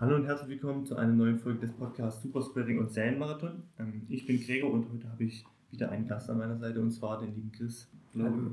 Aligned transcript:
Hallo 0.00 0.16
und 0.16 0.24
herzlich 0.24 0.48
willkommen 0.48 0.86
zu 0.86 0.96
einer 0.96 1.12
neuen 1.12 1.38
Folge 1.38 1.66
des 1.66 1.72
Podcasts 1.72 2.22
Superspreading 2.22 2.78
und 2.78 2.90
Serienmarathon. 2.90 3.64
Ähm, 3.78 4.06
ich 4.08 4.24
bin 4.24 4.40
Gregor 4.40 4.72
und 4.72 4.90
heute 4.90 5.10
habe 5.10 5.24
ich 5.24 5.44
wieder 5.70 5.90
einen 5.90 6.08
Gast 6.08 6.30
an 6.30 6.38
meiner 6.38 6.56
Seite 6.56 6.80
und 6.80 6.90
zwar 6.90 7.20
den 7.20 7.34
lieben 7.34 7.52
Chris. 7.52 7.86
Hallo. 8.14 8.52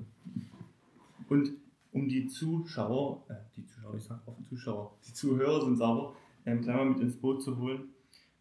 Und 1.30 1.54
um 1.94 2.10
die 2.10 2.28
Zuschauer, 2.28 3.24
äh, 3.30 3.36
die 3.56 3.66
Zuschauer, 3.66 3.96
ich 3.96 4.04
sage 4.04 4.20
offen 4.26 4.44
Zuschauer, 4.44 4.98
die 5.08 5.14
Zuhörer 5.14 5.64
sind 5.64 5.78
sauber, 5.78 6.16
ähm, 6.46 6.60
gleich 6.60 6.76
mal 6.76 6.90
mit 6.90 7.00
ins 7.00 7.16
Boot 7.16 7.42
zu 7.42 7.58
holen. 7.58 7.94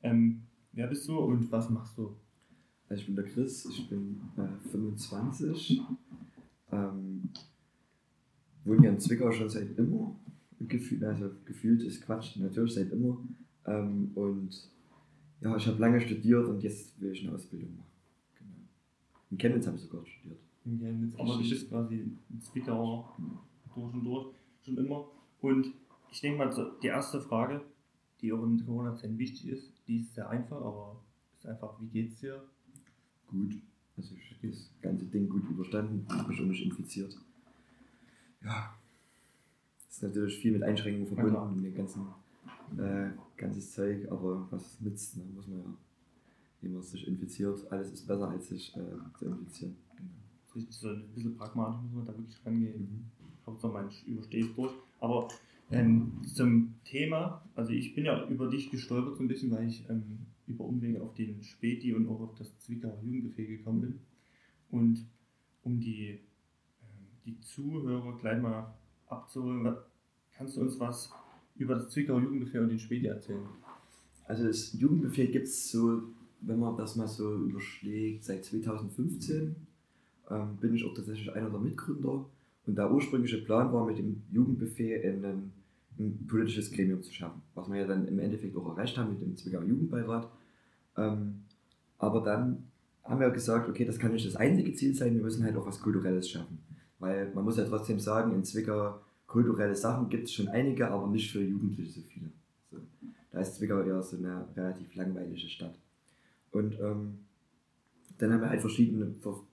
Ähm, 0.03 0.43
wer 0.73 0.89
bist 0.89 1.07
du 1.07 1.17
und 1.17 1.53
was 1.53 1.71
machst 1.71 1.97
du? 1.97 2.17
Also 2.89 3.03
ich 3.03 3.07
bin 3.07 3.15
der 3.15 3.27
Chris, 3.27 3.67
ich 3.67 3.89
bin 3.89 4.21
äh, 4.37 4.69
25, 4.71 5.81
ähm, 6.73 7.31
wohne 8.65 8.81
hier 8.81 8.91
in 8.91 8.99
Zwickau 8.99 9.31
schon 9.31 9.49
seit 9.49 9.79
immer. 9.79 10.17
Gefühl, 10.61 11.05
also 11.05 11.31
gefühlt 11.45 11.83
ist 11.83 12.03
Quatsch, 12.03 12.37
natürlich 12.37 12.75
seit 12.75 12.91
immer. 12.91 13.19
Ähm, 13.67 14.11
und 14.15 14.71
ja, 15.41 15.57
ich 15.57 15.67
habe 15.67 15.79
lange 15.79 16.01
studiert 16.01 16.47
und 16.47 16.63
jetzt 16.63 16.99
will 17.01 17.13
ich 17.13 17.27
eine 17.27 17.35
Ausbildung 17.35 17.77
machen. 17.77 17.91
Genau. 18.39 18.55
In 19.31 19.39
Chemnitz 19.39 19.67
habe 19.67 19.77
ich 19.77 19.83
sogar 19.83 20.07
studiert. 20.07 20.39
In 20.65 20.79
Chemnitz, 20.79 21.15
aber 21.17 21.37
du 21.37 21.49
bist 21.49 21.69
quasi 21.69 21.97
ein 21.97 22.41
Zwickauer 22.41 23.17
durch 23.75 23.95
und 23.95 24.05
durch, 24.05 24.35
schon 24.65 24.79
immer. 24.79 25.09
Und 25.41 25.73
ich 26.11 26.21
denke 26.21 26.39
mal, 26.39 26.77
die 26.83 26.87
erste 26.87 27.21
Frage, 27.21 27.61
die 28.21 28.33
auch 28.33 28.43
in 28.45 28.65
Corona-Zeiten 28.65 29.19
wichtig 29.19 29.49
ist, 29.49 29.73
die 29.87 29.99
ist 29.99 30.15
sehr 30.15 30.29
einfach, 30.31 30.57
aber 30.57 31.03
ist 31.39 31.47
einfach, 31.47 31.79
wie 31.81 31.89
geht's 31.89 32.21
dir? 32.21 32.43
Gut. 33.29 33.57
Also 33.97 34.15
ich 34.15 34.37
habe 34.37 34.49
das 34.49 34.71
ganze 34.81 35.07
Ding 35.07 35.29
gut 35.29 35.49
überstanden, 35.49 36.07
ich 36.09 36.27
bin 36.27 36.37
schon 36.37 36.49
nicht 36.49 36.65
infiziert. 36.65 37.17
Ja, 38.43 38.75
ist 39.97 40.03
natürlich 40.03 40.39
viel 40.39 40.53
mit 40.53 40.63
Einschränkungen 40.63 41.07
verbunden, 41.07 41.35
ja, 41.35 41.45
mit 41.47 41.65
dem 41.65 41.75
ganzen 41.75 42.07
äh, 42.79 43.11
ganzes 43.37 43.73
Zeug, 43.73 44.11
aber 44.11 44.47
was 44.51 44.81
nützt, 44.81 45.17
ne? 45.17 45.25
muss 45.35 45.47
man 45.47 45.59
ja, 45.59 45.65
wie 46.61 46.69
man 46.69 46.83
sich 46.83 47.07
infiziert, 47.07 47.61
alles 47.71 47.93
ist 47.93 48.07
besser 48.07 48.29
als 48.29 48.49
sich 48.49 48.77
äh, 48.77 49.19
zu 49.19 49.27
infizieren. 49.27 49.77
Genau. 49.97 50.11
Richtig, 50.55 50.77
so 50.77 50.89
ein 50.89 51.09
bisschen 51.15 51.37
pragmatisch 51.37 51.81
muss 51.83 51.93
man 51.93 52.07
da 52.07 52.17
wirklich 52.17 52.45
rangehen. 52.45 52.81
Mhm. 52.81 53.05
Hauptsache 53.47 53.73
man 53.73 53.89
übersteht 54.07 54.57
durch. 54.57 54.73
Aber 55.01 55.29
ähm, 55.71 56.21
zum 56.25 56.75
Thema, 56.85 57.43
also 57.55 57.73
ich 57.73 57.95
bin 57.95 58.05
ja 58.05 58.27
über 58.29 58.49
dich 58.49 58.71
gestolpert 58.71 59.17
so 59.17 59.23
ein 59.23 59.29
bisschen, 59.29 59.51
weil 59.51 59.69
ich 59.69 59.89
ähm, 59.89 60.27
über 60.47 60.65
Umwege 60.65 61.03
auf 61.03 61.15
den 61.15 61.43
Späti 61.43 61.95
und 61.95 62.09
auch 62.09 62.21
auf 62.21 62.35
das 62.35 62.59
Zwickauer 62.59 62.99
Jugendbuffet 63.03 63.47
gekommen 63.47 63.81
bin. 63.81 64.01
Und 64.71 65.07
um 65.63 65.81
die, 65.81 66.09
äh, 66.09 66.19
die 67.25 67.41
Zuhörer 67.41 68.17
gleich 68.19 68.41
mal 68.41 68.75
abzuholen, 69.09 69.75
kannst 70.37 70.57
du 70.57 70.61
uns 70.61 70.79
was 70.79 71.11
über 71.57 71.75
das 71.75 71.89
Zwickauer 71.91 72.21
Jugendbuffet 72.21 72.61
und 72.61 72.69
den 72.69 72.79
Späti 72.79 73.07
erzählen? 73.07 73.47
Also 74.25 74.45
das 74.47 74.73
Jugendbuffet 74.73 75.29
gibt 75.29 75.47
es 75.47 75.71
so, 75.71 76.03
wenn 76.41 76.59
man 76.59 76.77
das 76.77 76.97
mal 76.97 77.09
so 77.09 77.35
überschlägt, 77.35 78.25
seit 78.25 78.45
2015 78.45 79.57
ähm, 80.31 80.57
bin 80.57 80.75
ich 80.75 80.85
auch 80.85 80.95
tatsächlich 80.95 81.33
einer 81.33 81.51
der 81.51 81.61
Mitgründer. 81.61 82.27
Und 82.67 82.77
der 82.77 82.93
ursprüngliche 82.93 83.39
Plan 83.39 83.73
war, 83.73 83.87
mit 83.87 83.99
dem 83.99 84.23
Jugendbuffet 84.33 85.05
ein, 85.05 85.53
ein 85.99 86.27
politisches 86.27 86.73
Gremium 86.73 87.03
zu 87.03 87.13
schaffen, 87.13 87.41
was 87.55 87.69
wir 87.69 87.81
ja 87.81 87.87
dann 87.87 88.09
im 88.09 88.19
Endeffekt 88.19 88.57
auch 88.57 88.69
erreicht 88.71 88.99
haben 88.99 89.13
mit 89.13 89.23
dem 89.23 89.37
Zwickauer 89.37 89.65
Jugendbeirat. 89.65 90.29
Ähm, 90.97 91.45
aber 91.99 92.23
dann 92.23 92.65
haben 93.05 93.21
wir 93.21 93.31
gesagt, 93.31 93.69
okay, 93.69 93.85
das 93.85 93.99
kann 93.99 94.13
nicht 94.13 94.27
das 94.27 94.37
einzige 94.37 94.73
Ziel 94.75 94.95
sein, 94.95 95.15
wir 95.15 95.23
müssen 95.23 95.45
halt 95.45 95.57
auch 95.57 95.67
was 95.67 95.81
Kulturelles 95.81 96.29
schaffen. 96.29 96.59
Weil 96.99 97.33
man 97.35 97.45
muss 97.45 97.59
ja 97.59 97.65
trotzdem 97.65 98.01
sagen, 98.01 98.33
in 98.33 98.45
Zwickau 98.45 99.01
kulturelle 99.27 99.75
Sachen 99.75 100.09
gibt 100.09 100.25
es 100.25 100.33
schon 100.33 100.49
einige, 100.49 100.89
aber 100.89 101.07
nicht 101.09 101.31
für 101.31 101.43
Jugendliche 101.43 101.93
so 101.93 102.01
viele. 102.03 102.31
So. 102.71 102.79
Da 103.33 103.41
ist 103.41 103.57
Zwickau 103.57 103.83
eher 103.83 104.03
so 104.03 104.17
eine 104.17 104.47
relativ 104.57 104.95
langweilige 104.95 105.49
Stadt. 105.49 105.75
Und 106.53 106.79
ähm, 106.81 107.19
dann 108.19 108.33
haben 108.33 108.41
wir 108.41 108.51
halt 108.51 108.61
verschiedene, 108.61 109.15
so 109.21 109.45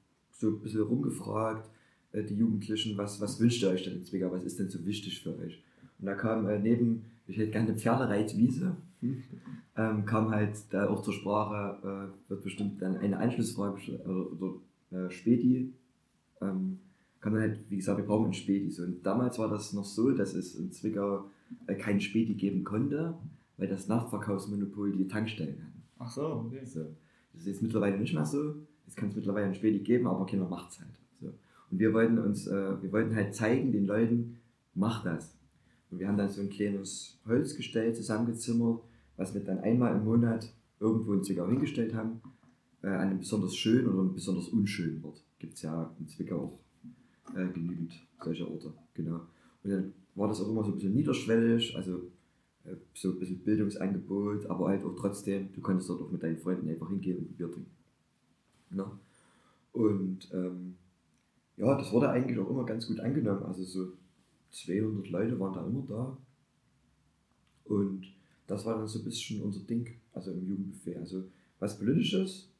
ein 0.41 0.59
bisschen 0.61 0.81
rumgefragt, 0.81 1.69
äh, 2.13 2.23
die 2.23 2.35
Jugendlichen, 2.35 2.97
was, 2.97 3.19
was 3.19 3.39
wünscht 3.39 3.61
ihr 3.61 3.69
euch 3.69 3.83
denn 3.83 3.95
in 3.95 4.05
Zwickau, 4.05 4.31
was 4.31 4.43
ist 4.43 4.59
denn 4.59 4.69
so 4.69 4.85
wichtig 4.85 5.21
für 5.21 5.37
euch? 5.37 5.61
Und 5.99 6.05
da 6.05 6.13
kam 6.15 6.47
äh, 6.47 6.59
neben, 6.59 7.05
ich 7.27 7.37
hätte 7.37 7.51
gerne 7.51 7.69
eine 7.69 7.77
Pferdereitwiese, 7.77 8.75
ähm, 9.77 10.05
kam 10.05 10.31
halt 10.31 10.55
da 10.69 10.87
auch 10.87 11.01
zur 11.01 11.13
Sprache, 11.13 12.11
äh, 12.27 12.29
wird 12.29 12.43
bestimmt 12.43 12.81
dann 12.81 12.97
eine 12.97 13.17
Anschlussfrage 13.17 13.99
oder, 14.05 14.31
oder 14.91 15.07
äh, 15.07 15.11
Späti. 15.11 15.73
Ähm, 16.41 16.79
kam 17.23 17.33
dann 17.33 17.41
halt, 17.41 17.59
wie 17.69 17.77
gesagt, 17.77 17.97
wir 17.97 18.05
brauchen 18.05 18.25
einen 18.25 18.33
Späti. 18.33 18.69
Und 18.81 19.05
damals 19.05 19.39
war 19.39 19.49
das 19.49 19.71
noch 19.71 19.85
so, 19.85 20.11
dass 20.11 20.33
es 20.33 20.55
in 20.55 20.73
Zwickau 20.73 21.29
äh, 21.67 21.75
keinen 21.75 22.01
Späti 22.01 22.33
geben 22.33 22.65
konnte, 22.65 23.17
weil 23.55 23.69
das 23.69 23.87
Nachtverkaufsmonopol 23.87 24.91
die 24.91 25.07
Tankstellen 25.07 25.63
hat. 25.63 25.71
Ach 25.99 26.11
so, 26.11 26.25
okay. 26.45 26.65
So. 26.65 26.81
Das 27.31 27.43
ist 27.43 27.47
jetzt 27.47 27.61
mittlerweile 27.61 27.97
nicht 27.97 28.13
mehr 28.13 28.25
so. 28.25 28.55
Jetzt 28.85 28.97
kann 28.97 29.07
es 29.07 29.15
mittlerweile 29.15 29.45
einen 29.45 29.55
Späti 29.55 29.79
geben, 29.79 30.05
aber 30.05 30.25
keiner 30.25 30.49
macht 30.49 30.71
es 30.71 30.81
halt. 30.81 30.99
So. 31.21 31.27
Und 31.71 31.79
wir 31.79 31.93
wollten 31.93 32.17
uns, 32.17 32.45
äh, 32.45 32.81
wir 32.81 32.91
wollten 32.91 33.15
halt 33.15 33.33
zeigen 33.33 33.71
den 33.71 33.87
Leuten, 33.87 34.39
mach 34.75 35.05
das. 35.05 35.33
Und 35.91 35.99
wir 35.99 36.09
haben 36.09 36.17
dann 36.17 36.29
so 36.29 36.41
ein 36.41 36.49
kleines 36.49 37.21
Holzgestell 37.25 37.95
zusammengezimmert, 37.95 38.81
was 39.15 39.33
wir 39.33 39.41
dann 39.41 39.59
einmal 39.59 39.95
im 39.95 40.03
Monat 40.03 40.53
irgendwo 40.77 41.13
in 41.13 41.23
Zwickau 41.23 41.47
hingestellt 41.47 41.93
haben, 41.93 42.19
äh, 42.81 42.87
an 42.87 43.11
einem 43.11 43.19
besonders 43.19 43.55
schönen 43.55 43.87
oder 43.87 44.01
einem 44.01 44.13
besonders 44.13 44.49
unschönen 44.49 45.01
Ort. 45.05 45.23
Gibt 45.39 45.53
es 45.53 45.61
ja 45.61 45.89
in 46.01 46.09
Zwickau 46.09 46.37
auch 46.37 46.62
äh, 47.35 47.47
genügend 47.53 47.93
solcher 48.21 48.49
Orte. 48.49 48.73
Genau. 48.93 49.21
Und 49.63 49.69
dann 49.71 49.93
war 50.15 50.27
das 50.27 50.41
auch 50.41 50.49
immer 50.49 50.63
so 50.63 50.71
ein 50.71 50.75
bisschen 50.75 50.93
niederschwellig, 50.93 51.75
also 51.75 52.11
äh, 52.65 52.75
so 52.93 53.11
ein 53.11 53.19
bisschen 53.19 53.39
Bildungsangebot, 53.39 54.45
aber 54.47 54.69
halt 54.69 54.83
auch 54.83 54.95
trotzdem, 54.95 55.51
du 55.53 55.61
konntest 55.61 55.89
dort 55.89 56.01
auch 56.01 56.11
mit 56.11 56.23
deinen 56.23 56.37
Freunden 56.37 56.69
einfach 56.69 56.89
hingehen 56.89 57.17
und 57.17 57.31
ein 57.31 57.35
Bier 57.35 57.51
trinken. 57.51 57.71
Ja. 58.75 58.99
Und 59.73 60.29
ähm, 60.33 60.75
ja, 61.57 61.77
das 61.77 61.91
wurde 61.91 62.09
eigentlich 62.09 62.39
auch 62.39 62.49
immer 62.49 62.65
ganz 62.65 62.87
gut 62.87 62.99
angenommen. 62.99 63.43
Also 63.43 63.63
so 63.63 63.93
200 64.51 65.09
Leute 65.09 65.39
waren 65.39 65.53
da 65.53 65.65
immer 65.65 65.83
da. 65.87 66.17
Und 67.65 68.07
das 68.47 68.65
war 68.65 68.77
dann 68.77 68.87
so 68.87 68.99
ein 68.99 69.05
bisschen 69.05 69.41
unser 69.41 69.61
Ding, 69.61 69.87
also 70.13 70.31
im 70.31 70.45
Jugendbuffet. 70.45 70.97
Also 70.97 71.23
was 71.59 71.77
Politisches, 71.77 72.51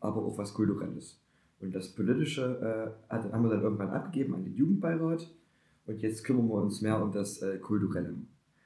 aber 0.00 0.22
auch 0.22 0.36
was 0.38 0.52
Kulturelles. 0.54 1.21
Und 1.62 1.72
das 1.72 1.94
Politische 1.94 2.92
äh, 3.08 3.14
haben 3.14 3.44
wir 3.44 3.50
dann 3.50 3.62
irgendwann 3.62 3.90
abgegeben 3.90 4.34
an 4.34 4.44
den 4.44 4.54
Jugendbeirat. 4.54 5.32
Und 5.86 6.02
jetzt 6.02 6.24
kümmern 6.24 6.48
wir 6.48 6.54
uns 6.54 6.82
mehr 6.82 7.00
um 7.00 7.12
das 7.12 7.40
äh, 7.40 7.58
Kulturelle. 7.58 8.14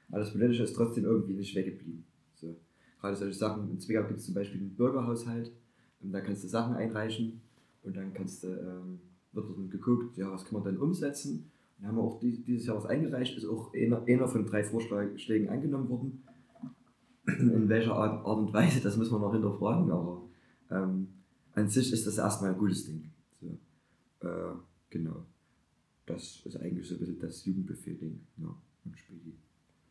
Aber 0.09 0.19
das 0.19 0.31
Politische 0.31 0.63
ist 0.63 0.73
trotzdem 0.73 1.05
irgendwie 1.05 1.35
nicht 1.35 1.55
weggeblieben. 1.55 2.05
So. 2.35 2.55
Gerade 2.99 3.15
solche 3.15 3.37
Sachen, 3.37 3.69
in 3.69 3.79
Zwickau 3.79 4.03
gibt 4.07 4.19
es 4.19 4.25
zum 4.25 4.33
Beispiel 4.33 4.61
einen 4.61 4.75
Bürgerhaushalt. 4.75 5.51
Da 5.99 6.21
kannst 6.21 6.43
du 6.43 6.47
Sachen 6.47 6.75
einreichen 6.75 7.41
und 7.83 7.97
dann 7.97 8.13
kannst 8.13 8.43
du, 8.43 8.47
ähm, 8.47 8.99
wird 9.33 9.49
dann 9.49 9.69
geguckt, 9.69 10.17
ja, 10.17 10.31
was 10.31 10.45
kann 10.45 10.53
man 10.53 10.63
dann 10.63 10.77
umsetzen. 10.77 11.51
Und 11.77 11.83
dann 11.83 11.89
haben 11.89 11.97
wir 11.97 12.03
auch 12.03 12.19
dieses 12.19 12.65
Jahr 12.65 12.77
was 12.77 12.85
eingereicht, 12.85 13.37
ist 13.37 13.45
auch 13.45 13.73
einer, 13.73 14.03
einer 14.07 14.27
von 14.27 14.45
drei 14.45 14.63
Vorschlägen 14.63 15.49
angenommen 15.49 15.89
worden. 15.89 16.23
In 17.27 17.67
welcher 17.67 17.93
Art, 17.93 18.25
Art 18.25 18.39
und 18.39 18.53
Weise, 18.53 18.79
das 18.81 18.95
müssen 18.95 19.11
wir 19.13 19.19
noch 19.19 19.33
hinterfragen, 19.33 19.91
aber 19.91 20.21
ähm, 20.71 21.09
an 21.57 21.69
sich 21.69 21.91
ist 21.91 22.05
das 22.05 22.19
erstmal 22.19 22.51
ein 22.51 22.57
gutes 22.57 22.85
Ding. 22.85 23.09
So, 23.41 23.57
äh, 24.27 24.55
genau. 24.91 25.25
Das 26.05 26.45
ist 26.45 26.55
eigentlich 26.57 26.87
so 26.87 26.95
ein 26.95 26.99
bisschen 26.99 27.19
das 27.19 27.43
Jugendbefehl-Ding 27.45 28.19
ja, 28.37 28.55
im 28.85 28.95
Spiel. 28.95 29.33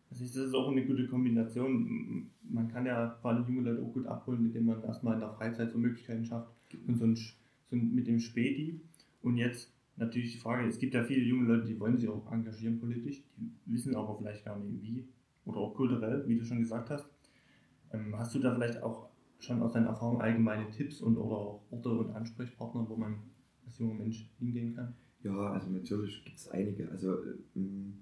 Also 0.08 0.24
das 0.24 0.36
ist 0.36 0.54
auch 0.54 0.70
eine 0.70 0.86
gute 0.86 1.08
Kombination. 1.08 2.30
Man 2.48 2.68
kann 2.68 2.86
ja 2.86 3.18
vor 3.20 3.32
allem 3.32 3.44
junge 3.48 3.68
Leute 3.68 3.82
auch 3.82 3.92
gut 3.92 4.06
abholen, 4.06 4.46
indem 4.46 4.66
man 4.66 4.82
erstmal 4.84 5.14
in 5.14 5.20
der 5.20 5.32
Freizeit 5.32 5.72
so 5.72 5.78
Möglichkeiten 5.78 6.24
schafft. 6.24 6.48
Genau. 6.70 6.84
Und 6.86 6.98
so, 6.98 7.04
ein, 7.04 7.16
so 7.16 7.76
mit 7.76 8.06
dem 8.06 8.20
Späti. 8.20 8.80
Und 9.22 9.36
jetzt 9.36 9.72
natürlich 9.96 10.32
die 10.32 10.38
Frage, 10.38 10.68
es 10.68 10.78
gibt 10.78 10.94
ja 10.94 11.02
viele 11.02 11.24
junge 11.24 11.48
Leute, 11.48 11.66
die 11.66 11.80
wollen 11.80 11.96
sich 11.96 12.08
auch 12.08 12.30
engagieren 12.30 12.78
politisch, 12.78 13.24
die 13.36 13.50
wissen 13.66 13.96
aber 13.96 14.16
vielleicht 14.16 14.44
gar 14.44 14.56
nicht 14.56 14.82
wie. 14.82 15.08
Oder 15.44 15.58
auch 15.58 15.74
kulturell, 15.74 16.26
wie 16.28 16.38
du 16.38 16.44
schon 16.44 16.60
gesagt 16.60 16.90
hast. 16.90 17.06
Ähm, 17.92 18.16
hast 18.16 18.34
du 18.34 18.38
da 18.38 18.54
vielleicht 18.54 18.82
auch 18.82 19.10
schon 19.46 19.62
aus 19.62 19.72
deiner 19.72 19.88
Erfahrung 19.88 20.20
allgemeine 20.20 20.70
Tipps 20.70 21.00
und 21.00 21.16
oder 21.16 21.36
auch 21.36 21.62
Orte 21.70 21.90
und 21.90 22.10
Ansprechpartner, 22.10 22.86
wo 22.88 22.96
man 22.96 23.16
als 23.64 23.78
junger 23.78 23.94
Mensch 23.94 24.28
hingehen 24.38 24.74
kann? 24.74 24.94
Ja, 25.22 25.52
also 25.52 25.70
natürlich 25.70 26.24
gibt 26.24 26.36
es 26.36 26.48
einige. 26.48 26.90
Also 26.90 27.16
ähm, 27.54 27.94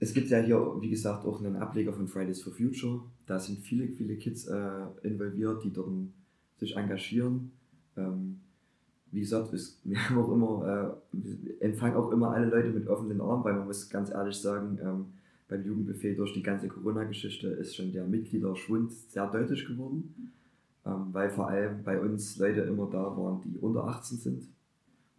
es 0.00 0.14
gibt 0.14 0.28
ja 0.30 0.38
hier, 0.38 0.76
wie 0.80 0.90
gesagt, 0.90 1.24
auch 1.26 1.40
einen 1.40 1.56
Ableger 1.56 1.92
von 1.92 2.06
Fridays 2.06 2.42
for 2.42 2.52
Future. 2.52 3.00
Da 3.26 3.38
sind 3.38 3.58
viele, 3.58 3.88
viele 3.88 4.16
Kids 4.16 4.46
äh, 4.46 4.84
involviert, 5.02 5.64
die 5.64 5.72
dort 5.72 5.90
sich 6.58 6.76
engagieren. 6.76 7.50
Ähm, 7.96 8.40
wie 9.10 9.20
gesagt, 9.20 9.52
es, 9.52 9.80
wir 9.84 9.98
haben 9.98 10.18
auch 10.18 10.32
immer, 10.32 11.00
äh, 11.12 11.64
empfangen 11.64 11.96
auch 11.96 12.10
immer 12.10 12.30
alle 12.30 12.46
Leute 12.46 12.70
mit 12.70 12.86
offenen 12.86 13.20
Armen, 13.20 13.44
weil 13.44 13.54
man 13.54 13.66
muss 13.66 13.88
ganz 13.88 14.10
ehrlich 14.10 14.36
sagen, 14.36 14.78
ähm, 14.82 15.06
beim 15.48 15.64
Jugendbefehl 15.64 16.14
durch 16.14 16.34
die 16.34 16.42
ganze 16.42 16.68
Corona-Geschichte 16.68 17.48
ist 17.48 17.74
schon 17.74 17.92
der 17.92 18.04
Mitgliederschwund 18.04 18.92
sehr 18.92 19.26
deutlich 19.30 19.66
geworden, 19.66 20.32
ähm, 20.84 21.08
weil 21.12 21.30
vor 21.30 21.48
allem 21.48 21.82
bei 21.82 22.00
uns 22.00 22.36
Leute 22.36 22.60
immer 22.60 22.88
da 22.90 23.16
waren, 23.16 23.40
die 23.42 23.58
unter 23.58 23.84
18 23.84 24.18
sind 24.18 24.48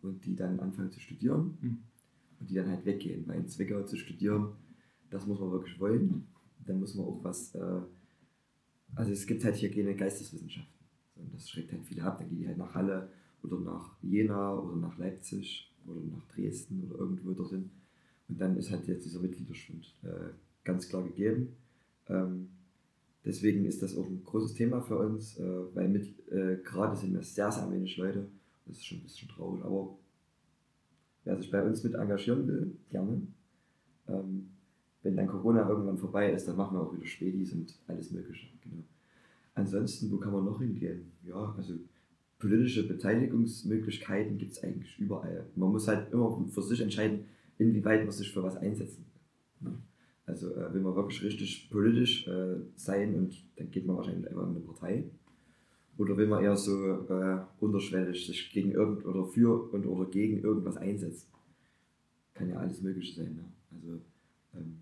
und 0.02 0.24
die 0.26 0.36
dann 0.36 0.60
anfangen 0.60 0.92
zu 0.92 1.00
studieren 1.00 1.58
mhm. 1.62 1.78
und 2.40 2.50
die 2.50 2.56
dann 2.56 2.70
halt 2.70 2.86
weggehen, 2.86 3.28
weil 3.28 3.40
in 3.40 3.48
Zwickau 3.48 3.84
zu 3.84 3.98
studieren, 3.98 4.50
das 5.10 5.26
muss 5.26 5.40
man 5.40 5.52
wirklich 5.52 5.80
wollen. 5.80 6.28
dann 6.66 6.80
muss 6.80 6.94
man 6.94 7.08
auch 7.08 7.20
was, 7.24 7.56
äh, 7.56 7.82
also 8.96 9.12
es 9.12 9.25
gibt 9.25 9.44
halt 9.44 9.56
hier 9.56 9.72
keine 9.72 9.96
Geisteswissenschaften. 9.96 10.80
Und 11.16 11.34
das 11.34 11.50
schreckt 11.50 11.72
halt 11.72 11.84
viele 11.84 12.04
ab. 12.04 12.20
Dann 12.20 12.30
gehen 12.30 12.40
die 12.40 12.48
halt 12.48 12.58
nach 12.58 12.74
Halle 12.75 13.10
oder 13.44 13.60
nach 13.60 13.96
Jena 14.02 14.54
oder 14.54 14.75
nach 14.75 14.98
Leipzig 14.98 15.72
oder 15.88 16.00
nach 16.02 16.25
Dresden 16.28 16.84
oder 16.84 17.00
irgendwo 17.00 17.32
dorthin. 17.32 17.70
Und 18.30 18.40
dann 18.40 18.56
ist 18.58 18.72
halt 18.72 18.88
jetzt 18.88 19.06
dieser 19.06 19.20
Mitgliederschwund 19.20 19.94
äh, 20.04 20.30
ganz 20.64 20.88
klar 20.88 21.04
gegeben. 21.04 21.56
Ähm, 22.08 22.50
deswegen 23.26 23.66
ist 23.66 23.81
das 23.81 23.98
auch 23.98 24.06
ein 24.06 24.24
großes 24.24 24.54
Thema 24.54 24.81
für 24.81 24.98
uns, 24.98 25.38
äh, 25.40 25.76
weil 25.76 25.90
mit, 25.90 26.08
äh, 26.31 26.58
gerade 26.64 26.96
sind 26.96 27.14
wir 27.14 27.24
sehr, 27.24 27.52
sehr 27.52 27.70
wenig 27.72 27.98
Leute. 27.98 28.28
Das 28.66 28.78
ist 28.78 28.86
schon 28.86 29.00
ein 29.00 29.04
bisschen 29.04 29.30
traurig. 29.30 29.64
Aber 29.64 29.98
wer 31.26 31.38
sich 31.38 31.50
bei 31.50 31.64
uns 31.64 31.84
mit 31.84 31.96
engagieren 31.96 32.48
will, 32.48 32.72
gerne. 32.90 33.22
Ähm, 34.08 34.50
wenn 35.02 35.16
dann 35.16 35.28
Corona 35.28 35.68
irgendwann 35.68 35.98
vorbei 35.98 36.32
ist, 36.32 36.48
dann 36.48 36.58
machen 36.58 36.78
wir 36.78 36.82
auch 36.82 36.94
wieder 36.94 37.06
Spätis 37.06 37.54
und 37.54 37.74
alles 37.88 38.12
Mögliche. 38.12 38.48
Genau. 38.64 38.84
Ansonsten, 39.56 40.12
wo 40.12 40.18
kann 40.18 40.34
man 40.34 40.46
noch 40.46 40.60
hingehen? 40.60 41.12
Ja, 41.25 41.54
also 41.58 41.74
politische 42.38 42.88
Beteiligungsmöglichkeiten 42.88 44.38
gibt 44.38 44.54
es 44.54 44.64
eigentlich 44.64 44.98
überall. 45.00 45.46
Man 45.56 45.72
muss 45.72 45.88
halt 45.88 46.12
immer 46.14 46.46
für 46.50 46.62
sich 46.62 46.82
entscheiden, 46.82 47.25
inwieweit 47.60 48.04
man 48.04 48.12
sich 48.12 48.32
für 48.32 48.42
was 48.42 48.58
einsetzen 48.58 49.06
will. 49.60 49.74
Also 50.26 50.54
äh, 50.56 50.74
will 50.74 50.82
man 50.82 50.96
wirklich 50.96 51.24
richtig 51.24 51.70
politisch 51.70 52.28
äh, 52.28 52.56
sein 52.76 53.16
und 53.16 53.36
dann 53.56 53.70
geht 53.72 53.86
man 53.86 53.98
wahrscheinlich 53.98 54.28
einfach 54.28 54.44
in 54.44 54.50
eine 54.50 54.60
Partei. 54.60 55.04
Oder 55.98 56.16
will 56.16 56.28
man 56.28 56.44
eher 56.44 56.56
so 56.56 57.06
äh, 57.10 57.40
unterschwellig 57.60 58.26
sich 58.26 58.52
gegen 58.52 58.72
irgend 58.72 59.06
oder 59.06 59.26
für 59.26 59.70
und 59.72 59.86
oder 59.86 60.10
gegen 60.10 60.42
irgendwas 60.42 60.78
einsetzen? 60.78 61.28
Kann 62.34 62.50
ja 62.50 62.58
alles 62.58 62.82
Mögliche 62.82 63.22
sein. 63.22 63.36
Ne? 63.36 63.44
Also 63.76 64.00
ähm, 64.56 64.80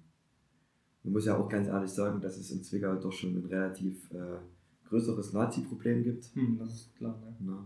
man 1.03 1.13
muss 1.13 1.25
ja 1.25 1.37
auch 1.37 1.49
ganz 1.49 1.67
ehrlich 1.69 1.89
sagen, 1.89 2.21
dass 2.21 2.37
es 2.37 2.51
in 2.51 2.61
Zwickau 2.61 2.95
doch 2.95 3.13
schon 3.13 3.35
ein 3.35 3.45
relativ 3.45 4.11
äh, 4.11 4.37
größeres 4.89 5.33
Nazi-Problem 5.33 6.03
gibt. 6.03 6.25
Hm, 6.35 6.57
das 6.59 6.73
ist 6.73 6.95
klar, 6.97 7.17
ne? 7.39 7.65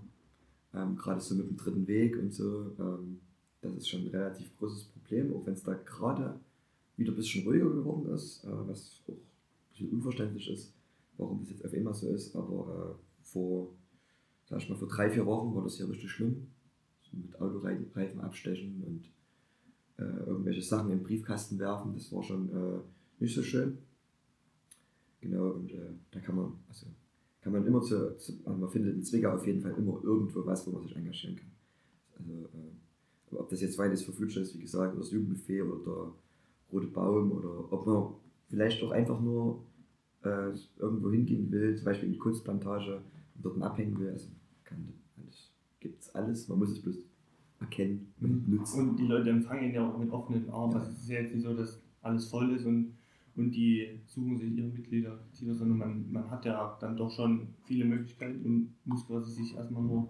Ähm, 0.74 0.96
Gerade 0.96 1.20
so 1.20 1.36
mit 1.36 1.50
dem 1.50 1.58
dritten 1.58 1.88
Weg 1.88 2.18
und 2.18 2.34
so, 2.34 2.74
ähm, 2.80 3.20
das 3.62 3.76
ist 3.76 3.90
schon 3.90 4.02
ein 4.02 4.08
relativ 4.08 4.56
großes 4.58 4.86
Problem, 5.12 5.36
auch 5.36 5.46
wenn 5.46 5.54
es 5.54 5.64
da 5.64 5.74
gerade 5.74 6.40
wieder 6.96 7.12
ein 7.12 7.16
bisschen 7.16 7.46
ruhiger 7.46 7.70
geworden 7.70 8.14
ist, 8.14 8.44
äh, 8.46 8.68
was 8.68 9.02
auch 9.08 9.14
ein 9.14 9.18
bisschen 9.72 9.90
unverständlich 9.90 10.50
ist, 10.50 10.74
warum 11.18 11.40
das 11.40 11.50
jetzt 11.50 11.66
auf 11.66 11.74
einmal 11.74 11.94
so 11.94 12.08
ist, 12.10 12.36
aber 12.36 12.98
äh, 12.98 13.26
vor, 13.26 13.74
sag 14.46 14.62
ich 14.62 14.70
mal, 14.70 14.78
vor 14.78 14.88
drei, 14.88 15.10
vier 15.10 15.26
Wochen 15.26 15.54
war 15.56 15.64
das 15.64 15.78
hier 15.78 15.90
richtig 15.90 16.10
schlimm. 16.10 16.48
So 17.04 17.18
mit 17.18 17.40
Autoreifen 17.42 18.22
abstechen 18.22 18.84
und 18.86 19.10
äh, 19.98 20.24
irgendwelche 20.26 20.62
Sachen 20.62 20.92
in 20.92 21.00
den 21.00 21.04
Briefkasten 21.04 21.60
werfen, 21.60 21.94
das 21.94 22.12
war 22.14 22.24
schon 22.24 22.50
äh, 22.50 22.80
nicht 23.20 23.36
so 23.36 23.44
schön. 23.44 23.80
Genau, 25.20 25.50
und 25.50 25.72
äh, 25.72 25.92
da 26.12 26.20
kann 26.22 26.36
man, 26.36 26.54
also 26.70 26.88
kann 27.42 27.52
man 27.52 27.66
immer 27.66 27.82
zu, 27.82 28.18
zu, 28.18 28.34
also 28.46 28.58
man 28.58 28.70
findet 28.70 28.96
in 28.96 29.04
Zwickau 29.04 29.34
auf 29.34 29.46
jeden 29.46 29.62
Fall 29.62 29.74
immer 29.78 30.02
irgendwo 30.04 30.46
was, 30.46 30.66
wo 30.66 30.72
man 30.72 30.84
sich 30.84 30.96
engagieren 30.96 31.36
kann. 31.36 31.52
Also, 32.18 32.46
äh, 32.46 32.71
ob 33.34 33.50
das 33.50 33.62
jetzt 33.62 33.76
Fridays 33.76 34.04
for 34.04 34.14
Future 34.14 34.42
ist, 34.42 34.56
wie 34.56 34.62
gesagt, 34.62 34.94
oder 34.94 35.04
das 35.04 35.12
Jugendbuffet 35.12 35.62
oder 35.62 35.84
der 35.84 36.14
Rote 36.72 36.88
Baum 36.88 37.32
oder 37.32 37.72
ob 37.72 37.86
man 37.86 38.14
vielleicht 38.48 38.82
auch 38.84 38.92
einfach 38.92 39.20
nur 39.20 39.64
äh, 40.24 40.52
irgendwo 40.78 41.12
hingehen 41.12 41.52
will, 41.52 41.76
zum 41.76 41.86
Beispiel 41.86 42.08
in 42.08 42.14
die 42.14 42.20
Kunstplantage 42.20 43.02
und 43.36 43.46
dort 43.46 43.62
abhängen 43.62 44.00
will. 44.00 44.10
Also 44.10 44.30
kann 44.64 44.94
alles, 45.18 45.52
gibt 45.80 46.02
es 46.02 46.14
alles, 46.16 46.48
man 46.48 46.60
muss 46.60 46.72
es 46.72 46.82
bloß 46.82 46.98
erkennen 47.60 48.14
und 48.22 48.50
nutzen. 48.50 48.90
Und 48.90 49.00
die 49.00 49.08
Leute 49.08 49.30
empfangen 49.30 49.66
ihn 49.66 49.76
ja 49.76 49.88
auch 49.88 49.98
mit 49.98 50.12
offenen 50.12 50.50
Armen. 50.50 50.76
Also 50.76 50.92
es 50.92 51.04
ist 51.04 51.10
ja 51.10 51.22
jetzt 51.22 51.34
nicht 51.34 51.44
so, 51.44 51.54
dass 51.54 51.82
alles 52.02 52.28
voll 52.28 52.52
ist 52.52 52.66
und 52.66 52.94
und 53.36 53.52
die 53.52 54.02
suchen 54.08 54.38
sich 54.38 54.52
ihre 54.56 54.68
Mitglieder, 54.68 55.20
sondern 55.32 55.78
man, 55.78 56.12
man 56.12 56.30
hat 56.30 56.46
ja 56.46 56.78
dann 56.82 56.98
doch 56.98 57.10
schon 57.10 57.48
viele 57.64 57.86
Möglichkeiten 57.86 58.46
und 58.46 58.76
muss 58.86 59.08
quasi 59.08 59.32
sich 59.32 59.56
erstmal 59.56 59.84
nur 59.84 60.10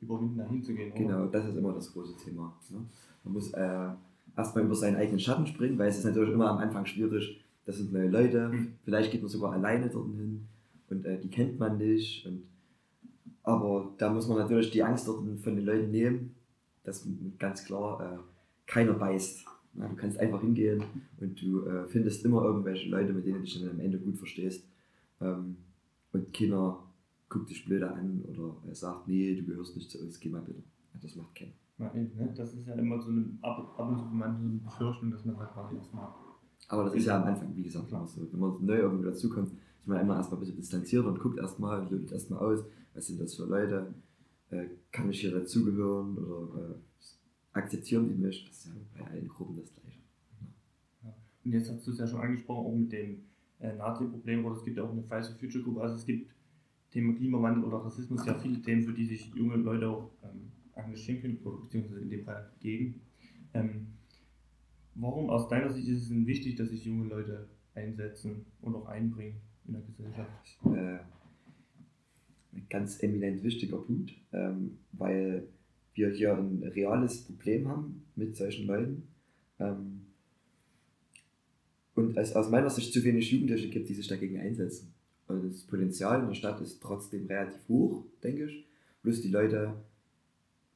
überwinden, 0.00 0.38
da 0.38 0.48
hinzugehen. 0.48 0.94
Genau, 0.94 1.26
das 1.26 1.46
ist 1.46 1.56
immer 1.56 1.72
das 1.72 1.92
große 1.92 2.16
Thema. 2.16 2.54
Ne? 2.70 2.84
Man 3.24 3.32
muss 3.32 3.52
äh, 3.52 3.88
erstmal 4.36 4.64
über 4.64 4.74
seinen 4.74 4.96
eigenen 4.96 5.20
Schatten 5.20 5.46
springen, 5.46 5.78
weil 5.78 5.88
es 5.88 5.98
ist 5.98 6.04
natürlich 6.04 6.32
immer 6.32 6.50
am 6.50 6.58
Anfang 6.58 6.86
schwierig. 6.86 7.44
Das 7.66 7.76
sind 7.76 7.92
neue 7.92 8.08
Leute, 8.08 8.48
mhm. 8.48 8.74
vielleicht 8.84 9.12
geht 9.12 9.20
man 9.20 9.28
sogar 9.28 9.52
alleine 9.52 9.88
dorthin 9.88 10.46
und 10.88 11.04
äh, 11.04 11.18
die 11.18 11.28
kennt 11.28 11.58
man 11.58 11.76
nicht. 11.76 12.26
Und, 12.26 12.44
aber 13.42 13.92
da 13.98 14.10
muss 14.12 14.28
man 14.28 14.38
natürlich 14.38 14.70
die 14.70 14.82
Angst 14.82 15.06
dort 15.06 15.22
von 15.40 15.56
den 15.56 15.64
Leuten 15.64 15.90
nehmen, 15.90 16.34
dass 16.84 17.06
ganz 17.38 17.64
klar 17.64 18.00
äh, 18.00 18.18
keiner 18.66 18.94
beißt. 18.94 19.44
Ja, 19.74 19.86
du 19.86 19.96
kannst 19.96 20.18
einfach 20.18 20.40
hingehen 20.40 20.82
und 21.20 21.40
du 21.40 21.66
äh, 21.66 21.86
findest 21.86 22.24
immer 22.24 22.42
irgendwelche 22.42 22.88
Leute, 22.88 23.12
mit 23.12 23.26
denen 23.26 23.36
du 23.36 23.42
dich 23.42 23.60
dann 23.60 23.70
am 23.70 23.80
Ende 23.80 23.98
gut 23.98 24.16
verstehst. 24.16 24.64
Ähm, 25.20 25.56
und 26.12 26.32
keiner 26.32 26.78
guckt 27.28 27.50
dich 27.50 27.64
blöder 27.64 27.94
an 27.94 28.22
oder 28.28 28.56
sagt, 28.74 29.08
nee, 29.08 29.34
du 29.34 29.44
gehörst 29.44 29.76
nicht 29.76 29.90
zu 29.90 30.00
uns, 30.00 30.18
geh 30.18 30.28
mal 30.28 30.42
bitte. 30.42 30.62
Das 31.00 31.14
macht 31.14 31.34
keiner. 31.34 31.52
Ja, 31.78 31.92
ne? 31.94 32.34
Das 32.36 32.54
ist 32.54 32.66
ja 32.66 32.74
immer 32.74 33.00
so 33.00 33.10
eine, 33.10 33.24
ab, 33.42 33.74
ab 33.78 33.88
und 33.88 33.98
zu 33.98 34.04
manche 34.06 34.40
so 34.40 34.48
eine 34.48 34.58
Befürchtung, 34.58 35.10
dass 35.10 35.24
man 35.24 35.38
halt 35.38 35.72
nichts 35.72 35.92
macht. 35.92 36.16
Aber 36.68 36.84
das 36.84 36.94
ist 36.94 37.06
ja 37.06 37.20
am 37.20 37.28
Anfang, 37.28 37.54
wie 37.54 37.62
gesagt, 37.62 37.90
immer 37.90 38.06
so. 38.06 38.26
Wenn 38.32 38.40
man 38.40 38.64
neu 38.64 38.78
irgendwo 38.78 39.04
dazukommt, 39.04 39.52
ist 39.78 39.86
man 39.86 40.00
immer 40.00 40.16
erstmal 40.16 40.38
ein 40.38 40.40
bisschen 40.40 40.56
distanziert 40.56 41.06
und 41.06 41.20
guckt 41.20 41.38
erstmal 41.38 41.82
lotet 41.82 42.12
erstmal 42.12 42.40
aus, 42.40 42.64
was 42.94 43.06
sind 43.06 43.20
das 43.20 43.34
für 43.34 43.44
Leute, 43.44 43.94
äh, 44.50 44.66
kann 44.90 45.08
ich 45.08 45.20
hier 45.20 45.30
dazugehören 45.30 46.18
oder 46.18 46.70
äh, 46.70 46.74
akzeptieren 47.52 48.08
die 48.08 48.14
mich. 48.14 48.44
Das 48.48 48.58
ist 48.58 48.66
ja 48.66 48.72
bei 48.98 49.06
allen 49.06 49.28
Gruppen 49.28 49.56
das 49.56 49.72
Gleiche. 49.74 50.00
Ja. 51.04 51.14
Und 51.44 51.52
jetzt 51.52 51.70
hast 51.70 51.86
du 51.86 51.92
es 51.92 51.98
ja 51.98 52.06
schon 52.06 52.20
angesprochen, 52.20 52.66
auch 52.66 52.76
mit 52.76 52.92
dem 52.92 53.22
äh, 53.60 53.74
Nazi-Problem, 53.76 54.44
oder 54.44 54.56
es 54.56 54.64
gibt 54.64 54.76
ja 54.76 54.82
auch 54.82 54.90
eine 54.90 55.02
Fridays 55.02 55.28
for 55.28 55.38
Future 55.38 55.62
Group, 55.62 55.78
also 55.78 55.94
es 55.94 56.04
gibt 56.04 56.28
Thema 56.90 57.14
Klimawandel 57.14 57.64
oder 57.64 57.78
Rassismus 57.78 58.24
ja 58.26 58.34
viele 58.34 58.60
Themen, 58.62 58.82
für 58.82 58.92
die 58.92 59.04
sich 59.04 59.32
junge 59.34 59.56
Leute 59.56 59.88
auch 59.88 60.10
ähm, 60.22 60.52
engagieren 60.74 61.20
können, 61.20 61.62
beziehungsweise 61.62 62.00
in 62.00 62.10
dem 62.10 62.24
Fall 62.24 62.50
gegen. 62.60 63.00
Ähm, 63.54 63.88
warum 64.94 65.30
aus 65.30 65.48
deiner 65.48 65.70
Sicht 65.70 65.88
ist 65.88 66.02
es 66.02 66.08
denn 66.08 66.26
wichtig, 66.26 66.56
dass 66.56 66.70
sich 66.70 66.84
junge 66.84 67.08
Leute 67.08 67.48
einsetzen 67.74 68.46
und 68.62 68.74
auch 68.74 68.86
einbringen 68.86 69.36
in 69.66 69.74
der 69.74 69.82
Gesellschaft? 69.82 70.58
Äh, 70.64 70.98
ein 72.54 72.66
ganz 72.70 73.02
eminent 73.02 73.42
wichtiger 73.42 73.78
Punkt, 73.78 74.14
ähm, 74.32 74.78
weil 74.92 75.48
wir 75.94 76.10
hier 76.10 76.36
ein 76.36 76.62
reales 76.62 77.24
Problem 77.24 77.68
haben 77.68 78.04
mit 78.16 78.36
solchen 78.36 78.66
Leuten. 78.66 79.08
Ähm, 79.58 80.06
und 81.94 82.16
es 82.16 82.34
aus 82.34 82.48
meiner 82.48 82.70
Sicht 82.70 82.92
zu 82.92 83.02
wenig 83.02 83.32
Jugendliche 83.32 83.68
gibt, 83.68 83.88
die 83.88 83.94
sich 83.94 84.06
dagegen 84.06 84.38
einsetzen. 84.38 84.94
Also 85.28 85.46
das 85.46 85.62
Potenzial 85.62 86.20
in 86.22 86.28
der 86.28 86.34
Stadt 86.34 86.60
ist 86.60 86.80
trotzdem 86.80 87.26
relativ 87.26 87.68
hoch, 87.68 88.04
denke 88.22 88.46
ich. 88.46 88.66
Bloß 89.02 89.20
die 89.20 89.28
Leute 89.30 89.74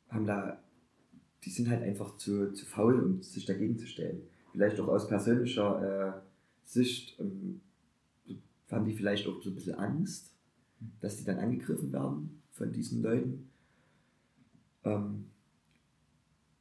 haben 0.08 0.26
da, 0.26 0.62
die 1.42 1.50
sind 1.50 1.68
halt 1.68 1.82
einfach 1.82 2.16
zu, 2.18 2.52
zu 2.52 2.66
faul, 2.66 3.02
um 3.02 3.22
sich 3.22 3.46
dagegen 3.46 3.78
zu 3.78 3.86
stellen. 3.86 4.22
Vielleicht 4.52 4.78
auch 4.78 4.88
aus 4.88 5.08
persönlicher 5.08 6.18
äh, 6.18 6.20
Sicht 6.64 7.18
ähm, 7.18 7.62
haben 8.70 8.84
die 8.84 8.92
vielleicht 8.92 9.26
auch 9.26 9.42
so 9.42 9.50
ein 9.50 9.54
bisschen 9.54 9.74
Angst, 9.74 10.34
dass 11.00 11.16
die 11.16 11.24
dann 11.24 11.38
angegriffen 11.38 11.92
werden 11.92 12.42
von 12.50 12.72
diesen 12.72 13.02
Leuten. 13.02 13.48
Ähm, 14.84 15.26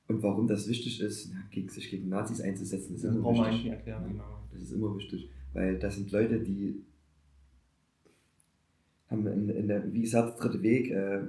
und 0.07 0.23
warum 0.23 0.47
das 0.47 0.67
wichtig 0.67 1.01
ist, 1.01 1.31
gegen, 1.51 1.69
sich 1.69 1.89
gegen 1.89 2.09
Nazis 2.09 2.41
einzusetzen, 2.41 2.95
ist 2.95 3.03
immer 3.03 3.33
wichtig. 3.51 3.71
Erklären, 3.71 4.09
genau. 4.09 4.43
Das 4.51 4.61
ist 4.63 4.71
immer 4.71 4.95
wichtig, 4.95 5.29
weil 5.53 5.79
das 5.79 5.95
sind 5.95 6.11
Leute, 6.11 6.39
die 6.39 6.83
haben 9.11 9.27
in, 9.27 9.49
in 9.49 9.67
der, 9.67 9.93
wie 9.93 10.01
gesagt, 10.01 10.41
dritte 10.41 10.61
Weg, 10.63 10.89
äh, 10.89 11.21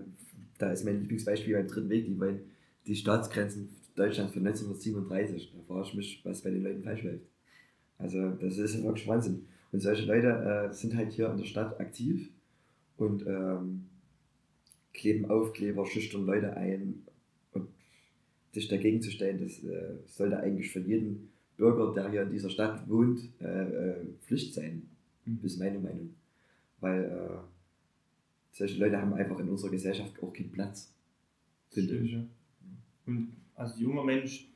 da 0.59 0.71
ist 0.71 0.85
mein 0.85 1.01
Lieblingsbeispiel 1.01 1.55
beim 1.55 1.67
dritten 1.67 1.91
Weg, 1.91 2.07
die 2.07 2.19
wollen 2.19 2.41
die 2.87 2.97
Staatsgrenzen 2.97 3.69
Deutschlands 3.95 4.33
von 4.33 4.47
1937. 4.47 5.53
Da 5.53 5.63
frage 5.67 5.89
ich 5.89 5.95
mich, 5.95 6.21
was 6.25 6.43
bei 6.43 6.51
den 6.51 6.63
Leuten 6.63 6.83
falsch 6.83 7.03
läuft. 7.03 7.27
Also 7.99 8.31
das 8.31 8.59
ist 8.59 8.83
wirklich 8.83 9.07
Wahnsinn. 9.07 9.47
Und 9.71 9.81
solche 9.81 10.07
Leute 10.07 10.29
äh, 10.71 10.73
sind 10.73 10.97
halt 10.97 11.13
hier 11.13 11.31
in 11.31 11.39
der 11.39 11.45
Stadt 11.45 11.79
aktiv 11.81 12.31
und 12.97 13.27
ähm, 13.27 13.87
kleben 14.93 15.31
Aufkleber, 15.31 15.87
schüchtern 15.87 16.27
Leute 16.27 16.57
ein 16.57 17.03
und 17.53 17.69
sich 18.53 18.69
dagegen 18.69 19.01
zu 19.01 19.11
stellen, 19.11 19.41
das 19.41 19.63
äh, 19.65 19.95
sollte 20.07 20.39
eigentlich 20.39 20.71
für 20.71 20.81
jeden 20.81 21.31
Bürger, 21.57 21.93
der 21.95 22.11
hier 22.11 22.23
in 22.23 22.31
dieser 22.31 22.51
Stadt 22.51 22.89
wohnt, 22.89 23.21
äh, 23.41 23.47
äh 23.47 24.07
Pflicht 24.23 24.55
sein. 24.55 24.83
Mhm. 25.25 25.41
Ist 25.43 25.59
meine 25.59 25.79
Meinung. 25.79 26.15
Weil 26.81 27.05
äh, 27.05 27.62
solche 28.53 28.79
Leute 28.79 29.01
haben 29.01 29.15
einfach 29.15 29.39
in 29.41 29.49
unserer 29.49 29.71
Gesellschaft 29.71 30.23
auch 30.23 30.33
keinen 30.33 30.53
Platz. 30.53 30.95
Finde 31.71 31.97
ich. 31.99 32.13
Ja. 32.13 32.25
Und 33.07 33.33
als 33.55 33.79
junger 33.79 34.05
Mensch, 34.05 34.49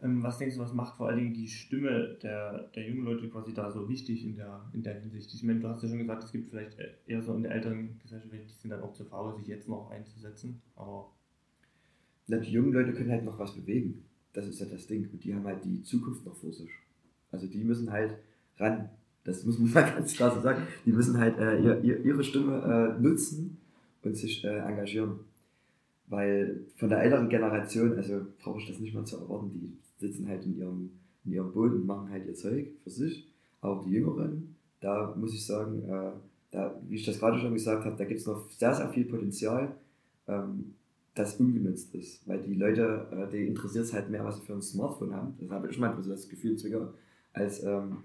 ähm, 0.00 0.22
was 0.22 0.38
denkst 0.38 0.54
du, 0.54 0.60
was 0.60 0.72
macht 0.72 0.96
vor 0.96 1.08
allen 1.08 1.18
Dingen 1.18 1.34
die 1.34 1.48
Stimme 1.48 2.16
der, 2.22 2.68
der 2.68 2.88
jungen 2.88 3.04
Leute 3.04 3.28
quasi 3.28 3.52
da 3.52 3.70
so 3.70 3.88
wichtig 3.88 4.24
in 4.24 4.36
der, 4.36 4.64
in 4.72 4.82
der 4.82 5.00
Hinsicht? 5.00 5.34
Ich 5.34 5.42
meine, 5.42 5.58
du 5.58 5.68
hast 5.68 5.82
ja 5.82 5.88
schon 5.88 5.98
gesagt, 5.98 6.22
es 6.24 6.32
gibt 6.32 6.50
vielleicht 6.50 6.76
eher 7.06 7.20
so 7.20 7.34
in 7.34 7.42
der 7.42 7.52
älteren 7.52 7.98
Gesellschaft, 8.00 8.32
die 8.32 8.52
sind 8.52 8.70
dann 8.70 8.82
auch 8.82 8.92
zu 8.92 9.04
faul, 9.04 9.36
sich 9.36 9.48
jetzt 9.48 9.68
noch 9.68 9.90
einzusetzen, 9.90 10.62
aber. 10.76 11.10
Na, 12.28 12.36
die 12.36 12.52
jungen 12.52 12.72
Leute 12.72 12.92
können 12.92 13.10
halt 13.10 13.24
noch 13.24 13.38
was 13.38 13.54
bewegen. 13.54 14.04
Das 14.34 14.46
ist 14.46 14.60
ja 14.60 14.66
das 14.66 14.86
Ding. 14.86 15.08
Und 15.10 15.24
die 15.24 15.34
haben 15.34 15.46
halt 15.46 15.64
die 15.64 15.82
Zukunft 15.82 16.26
noch 16.26 16.36
vor 16.36 16.52
sich. 16.52 16.70
Also 17.32 17.46
die 17.46 17.64
müssen 17.64 17.90
halt 17.90 18.18
ran. 18.58 18.90
Das 19.24 19.44
muss 19.44 19.58
man 19.58 19.72
mal 19.72 19.92
ganz 19.96 20.14
klar 20.14 20.34
so 20.34 20.40
sagen. 20.40 20.62
Die 20.84 20.92
müssen 20.92 21.18
halt 21.18 21.38
äh, 21.38 21.60
ihr, 21.60 21.80
ihr, 21.82 22.04
ihre 22.04 22.24
Stimme 22.24 22.96
äh, 22.98 23.02
nutzen 23.02 23.58
und 24.02 24.16
sich 24.16 24.44
äh, 24.44 24.58
engagieren. 24.58 25.20
Weil 26.06 26.64
von 26.76 26.88
der 26.88 27.02
älteren 27.02 27.28
Generation, 27.28 27.96
also 27.96 28.20
brauche 28.42 28.60
ich 28.60 28.68
das 28.68 28.78
nicht 28.78 28.94
mal 28.94 29.04
zu 29.04 29.18
erwarten, 29.18 29.50
die 29.52 29.76
sitzen 29.98 30.26
halt 30.28 30.44
in 30.44 30.56
ihrem, 30.56 30.90
in 31.24 31.32
ihrem 31.32 31.52
Boot 31.52 31.72
und 31.72 31.86
machen 31.86 32.10
halt 32.10 32.26
ihr 32.26 32.34
Zeug 32.34 32.68
für 32.82 32.90
sich. 32.90 33.28
Auch 33.60 33.84
die 33.84 33.90
Jüngeren, 33.90 34.54
da 34.80 35.14
muss 35.18 35.34
ich 35.34 35.44
sagen, 35.44 35.82
äh, 35.88 36.12
da, 36.50 36.80
wie 36.88 36.96
ich 36.96 37.04
das 37.04 37.18
gerade 37.18 37.38
schon 37.38 37.52
gesagt 37.52 37.84
habe, 37.84 37.96
da 37.96 38.04
gibt 38.04 38.20
es 38.20 38.26
noch 38.26 38.48
sehr, 38.50 38.74
sehr 38.74 38.88
viel 38.88 39.04
Potenzial, 39.04 39.74
ähm, 40.26 40.74
das 41.14 41.38
ungenutzt 41.38 41.94
ist. 41.94 42.26
Weil 42.26 42.40
die 42.42 42.54
Leute, 42.54 43.06
äh, 43.10 43.30
die 43.30 43.46
interessiert 43.46 43.84
es 43.84 43.92
halt 43.92 44.08
mehr, 44.08 44.24
was 44.24 44.36
sie 44.36 44.46
für 44.46 44.54
ein 44.54 44.62
Smartphone 44.62 45.14
haben. 45.14 45.34
Das 45.40 45.50
habe 45.50 45.68
ich 45.68 45.78
manchmal 45.78 46.02
so 46.02 46.10
das 46.10 46.28
Gefühl, 46.28 46.56
als 47.32 47.62
ähm, 47.64 47.98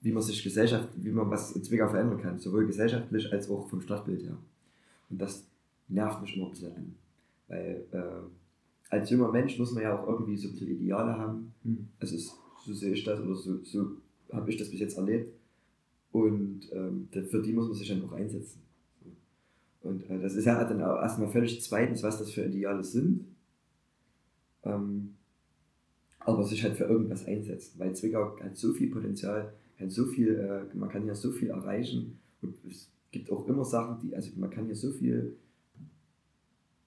wie 0.00 0.12
man 0.12 0.22
sich 0.22 0.42
Gesellschaft, 0.42 0.88
wie 0.96 1.10
man 1.10 1.30
was 1.30 1.52
in 1.52 1.62
Zwickau 1.62 1.88
verändern 1.88 2.20
kann, 2.20 2.38
sowohl 2.38 2.66
gesellschaftlich 2.66 3.30
als 3.32 3.50
auch 3.50 3.68
vom 3.68 3.80
Stadtbild 3.80 4.22
her. 4.22 4.36
Und 5.10 5.20
das 5.20 5.46
nervt 5.88 6.22
mich 6.22 6.36
immer 6.36 6.46
ein 6.46 6.50
bisschen 6.50 6.74
an. 6.74 6.94
Weil 7.48 7.84
äh, 7.92 8.94
als 8.94 9.10
junger 9.10 9.30
Mensch 9.30 9.58
muss 9.58 9.72
man 9.72 9.82
ja 9.82 9.98
auch 9.98 10.08
irgendwie 10.08 10.36
subtile 10.36 10.72
Ideale 10.72 11.18
haben. 11.18 11.52
Mhm. 11.64 11.88
Also 11.98 12.16
so 12.64 12.72
sehe 12.72 12.92
ich 12.92 13.04
das 13.04 13.20
oder 13.20 13.34
so, 13.34 13.62
so 13.62 13.96
habe 14.32 14.50
ich 14.50 14.56
das 14.56 14.70
bis 14.70 14.80
jetzt 14.80 14.96
erlebt. 14.96 15.34
Und 16.12 16.60
ähm, 16.72 17.08
für 17.10 17.42
die 17.42 17.52
muss 17.52 17.68
man 17.68 17.74
sich 17.74 17.88
dann 17.88 18.04
auch 18.04 18.12
einsetzen. 18.12 18.62
Und 19.82 20.08
äh, 20.10 20.18
das 20.18 20.34
ist 20.34 20.44
ja 20.44 20.62
dann 20.64 20.82
auch 20.82 21.00
erstmal 21.00 21.28
völlig 21.28 21.60
zweitens, 21.62 22.02
was 22.02 22.18
das 22.18 22.30
für 22.30 22.44
Ideale 22.44 22.84
sind. 22.84 23.26
Ähm, 24.64 25.14
aber 26.18 26.44
sich 26.44 26.62
halt 26.62 26.76
für 26.76 26.84
irgendwas 26.84 27.24
einsetzen, 27.26 27.78
weil 27.78 27.94
Zwickau 27.96 28.38
hat 28.40 28.56
so 28.56 28.72
viel 28.72 28.90
Potenzial, 28.90 29.54
hat 29.80 29.90
so 29.90 30.06
viel, 30.06 30.34
äh, 30.34 30.76
man 30.76 30.88
kann 30.88 31.06
ja 31.06 31.14
so 31.14 31.30
viel 31.30 31.50
erreichen. 31.50 32.18
Und 32.42 32.54
es 32.68 32.90
gibt 33.10 33.30
auch 33.30 33.46
immer 33.46 33.64
Sachen, 33.64 33.98
die, 34.00 34.14
also 34.14 34.30
man 34.36 34.50
kann 34.50 34.68
ja 34.68 34.74
so 34.74 34.90
viel, 34.90 35.36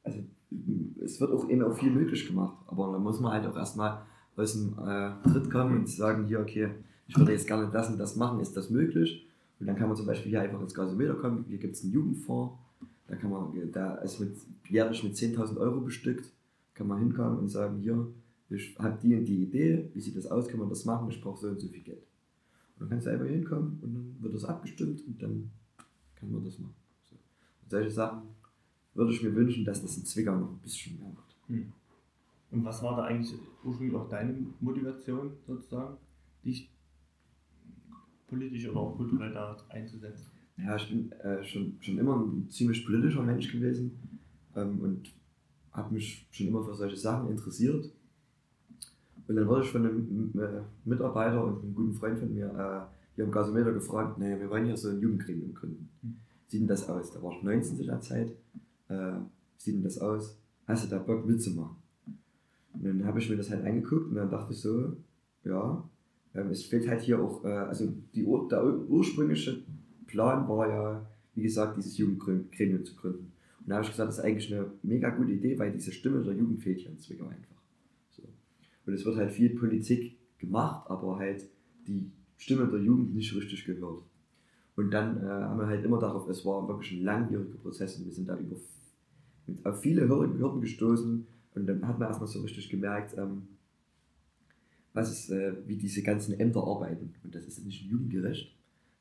also 0.03 0.19
es 1.01 1.19
wird 1.19 1.31
auch 1.31 1.49
eben 1.49 1.63
auch 1.63 1.77
viel 1.77 1.91
möglich 1.91 2.27
gemacht, 2.27 2.57
aber 2.67 2.91
dann 2.91 3.03
muss 3.03 3.19
man 3.19 3.33
halt 3.33 3.45
auch 3.45 3.57
erstmal 3.57 4.03
aus 4.35 4.53
dem 4.53 4.77
äh, 4.79 5.11
Tritt 5.29 5.51
kommen 5.51 5.79
und 5.79 5.89
sagen, 5.89 6.25
hier, 6.25 6.39
okay, 6.39 6.69
ich 7.07 7.17
würde 7.17 7.33
jetzt 7.33 7.47
gerne 7.47 7.69
das 7.71 7.89
und 7.89 7.97
das 7.97 8.15
machen, 8.15 8.39
ist 8.39 8.55
das 8.55 8.69
möglich? 8.69 9.27
Und 9.59 9.67
dann 9.67 9.75
kann 9.75 9.87
man 9.87 9.97
zum 9.97 10.05
Beispiel 10.05 10.29
hier 10.29 10.41
einfach 10.41 10.61
ins 10.61 10.73
Gasometer 10.73 11.15
kommen, 11.15 11.45
hier 11.47 11.57
gibt 11.57 11.75
es 11.75 11.83
einen 11.83 11.93
Jugendfonds, 11.93 12.55
da 13.07 13.15
kann 13.15 13.29
man, 13.29 13.71
da 13.71 13.95
ist 13.95 14.19
mit, 14.19 14.35
jährlich 14.69 15.03
mit 15.03 15.13
10.000 15.13 15.57
Euro 15.57 15.81
bestückt, 15.81 16.31
kann 16.73 16.87
man 16.87 16.99
hinkommen 16.99 17.37
und 17.37 17.49
sagen, 17.49 17.79
hier, 17.79 18.07
ich 18.49 18.75
habe 18.79 18.97
die 19.01 19.15
und 19.15 19.25
die 19.25 19.43
Idee, 19.43 19.89
wie 19.93 20.01
sieht 20.01 20.15
das 20.15 20.27
aus, 20.27 20.47
kann 20.47 20.59
man 20.59 20.69
das 20.69 20.85
machen, 20.85 21.09
ich 21.09 21.21
brauche 21.21 21.39
so 21.39 21.47
und 21.47 21.59
so 21.59 21.67
viel 21.67 21.83
Geld. 21.83 22.03
Kannst 22.89 23.07
du 23.07 23.11
einfach 23.11 23.27
hinkommen 23.27 23.79
und 23.81 23.93
dann 23.93 24.15
wird 24.19 24.33
das 24.33 24.45
abgestimmt 24.45 25.01
und 25.07 25.21
dann 25.21 25.51
kann 26.15 26.31
man 26.31 26.43
das 26.43 26.59
machen. 26.59 26.75
So. 27.03 27.15
Und 27.15 27.71
solche 27.71 27.91
Sachen 27.91 28.23
würde 28.93 29.13
ich 29.13 29.23
mir 29.23 29.35
wünschen, 29.35 29.65
dass 29.65 29.81
das 29.81 29.97
in 29.97 30.05
Zwickau 30.05 30.37
noch 30.37 30.51
ein 30.51 30.59
bisschen 30.59 30.97
mehr 30.99 31.09
macht. 31.09 31.35
Hm. 31.47 31.71
Und 32.51 32.63
was 32.63 32.83
war 32.83 32.95
da 32.95 33.03
eigentlich 33.05 33.33
ursprünglich 33.63 33.95
auch 33.95 34.07
deine 34.07 34.35
Motivation 34.59 35.31
sozusagen, 35.47 35.97
dich 36.45 36.69
politisch 38.27 38.67
oder 38.69 38.79
auch 38.79 38.95
kulturell 38.95 39.33
da 39.33 39.57
einzusetzen? 39.69 40.27
Ja, 40.57 40.75
ich 40.75 40.87
bin 40.87 41.11
äh, 41.13 41.43
schon, 41.43 41.77
schon 41.79 41.97
immer 41.97 42.15
ein 42.15 42.47
ziemlich 42.49 42.85
politischer 42.85 43.23
Mensch 43.23 43.51
gewesen 43.51 44.19
ähm, 44.55 44.79
und 44.81 45.11
habe 45.71 45.93
mich 45.93 46.27
schon 46.31 46.47
immer 46.47 46.63
für 46.63 46.75
solche 46.75 46.97
Sachen 46.97 47.31
interessiert. 47.31 47.91
Und 49.27 49.35
dann 49.35 49.47
wurde 49.47 49.63
ich 49.63 49.71
von 49.71 49.85
einem 49.85 50.31
äh, 50.37 50.61
Mitarbeiter 50.85 51.43
und 51.43 51.63
einem 51.63 51.75
guten 51.75 51.93
Freund 51.93 52.19
von 52.19 52.33
mir 52.33 52.45
äh, 52.47 53.15
hier 53.15 53.25
im 53.25 53.31
Gasometer 53.31 53.71
gefragt, 53.71 54.17
naja, 54.17 54.39
wir 54.39 54.49
wollen 54.49 54.65
hier 54.65 54.77
so 54.77 54.89
ein 54.89 54.99
Jugendgremium 54.99 55.53
gründen. 55.53 55.89
Hm. 56.01 56.15
Sieht 56.47 56.61
denn 56.61 56.67
das 56.67 56.89
aus? 56.89 57.11
Da 57.11 57.21
war 57.23 57.31
ich 57.31 57.43
19 57.43 57.77
zu 57.77 57.83
der 57.85 57.99
Zeit. 58.01 58.31
Äh, 58.89 59.13
sieht 59.57 59.75
denn 59.75 59.83
das 59.83 59.97
aus? 59.99 60.37
Hast 60.67 60.85
du 60.85 60.89
da 60.89 60.99
Bock 60.99 61.25
mitzumachen? 61.25 61.77
Und 62.73 62.83
dann 62.83 63.05
habe 63.05 63.19
ich 63.19 63.29
mir 63.29 63.37
das 63.37 63.49
halt 63.49 63.65
angeguckt 63.65 64.09
und 64.09 64.15
dann 64.15 64.29
dachte 64.29 64.53
ich 64.53 64.59
so, 64.59 64.97
ja, 65.43 65.89
ähm, 66.33 66.49
es 66.49 66.63
fehlt 66.63 66.87
halt 66.87 67.01
hier 67.01 67.21
auch, 67.21 67.43
äh, 67.43 67.47
also 67.47 67.87
die, 68.13 68.25
der 68.49 68.65
ursprüngliche 68.89 69.63
Plan 70.07 70.47
war 70.47 70.67
ja, 70.67 71.05
wie 71.35 71.43
gesagt, 71.43 71.77
dieses 71.77 71.97
Jugendgremium 71.97 72.83
zu 72.83 72.95
gründen. 72.95 73.31
Und 73.59 73.69
da 73.69 73.75
habe 73.75 73.85
ich 73.85 73.91
gesagt, 73.91 74.09
das 74.09 74.17
ist 74.17 74.23
eigentlich 74.23 74.53
eine 74.53 74.71
mega 74.81 75.09
gute 75.09 75.31
Idee, 75.31 75.57
weil 75.57 75.71
diese 75.71 75.91
Stimme 75.91 76.21
der 76.21 76.33
Jugend 76.33 76.61
fehlt 76.61 76.79
hier 76.79 76.91
in 76.91 76.99
Zwickau 76.99 77.27
einfach. 77.27 77.52
Und 78.85 78.93
es 78.93 79.05
wird 79.05 79.17
halt 79.17 79.31
viel 79.31 79.51
Politik 79.51 80.17
gemacht, 80.37 80.89
aber 80.89 81.17
halt 81.17 81.47
die 81.87 82.11
Stimme 82.37 82.67
der 82.67 82.79
Jugend 82.79 83.15
nicht 83.15 83.35
richtig 83.35 83.65
gehört. 83.65 84.03
Und 84.75 84.91
dann 84.91 85.17
äh, 85.17 85.29
haben 85.29 85.59
wir 85.59 85.67
halt 85.67 85.85
immer 85.85 85.99
darauf, 85.99 86.27
es 86.27 86.45
war 86.45 86.67
wirklich 86.67 86.93
ein 86.93 87.03
langwieriger 87.03 87.57
Prozess 87.61 87.97
und 87.97 88.05
wir 88.05 88.11
sind 88.11 88.27
da 88.27 88.37
über, 88.37 88.57
auf 89.63 89.81
viele 89.81 90.07
Hürden 90.07 90.61
gestoßen 90.61 91.27
und 91.55 91.67
dann 91.67 91.87
hat 91.87 91.99
man 91.99 92.07
erstmal 92.07 92.27
so 92.27 92.41
richtig 92.41 92.69
gemerkt, 92.69 93.15
ähm, 93.17 93.47
was 94.93 95.11
ist, 95.11 95.29
äh, 95.29 95.53
wie 95.67 95.77
diese 95.77 96.01
ganzen 96.01 96.39
Ämter 96.39 96.63
arbeiten. 96.63 97.13
Und 97.23 97.35
das 97.35 97.45
ist 97.45 97.63
nicht 97.65 97.83
jugendgerecht, 97.83 98.55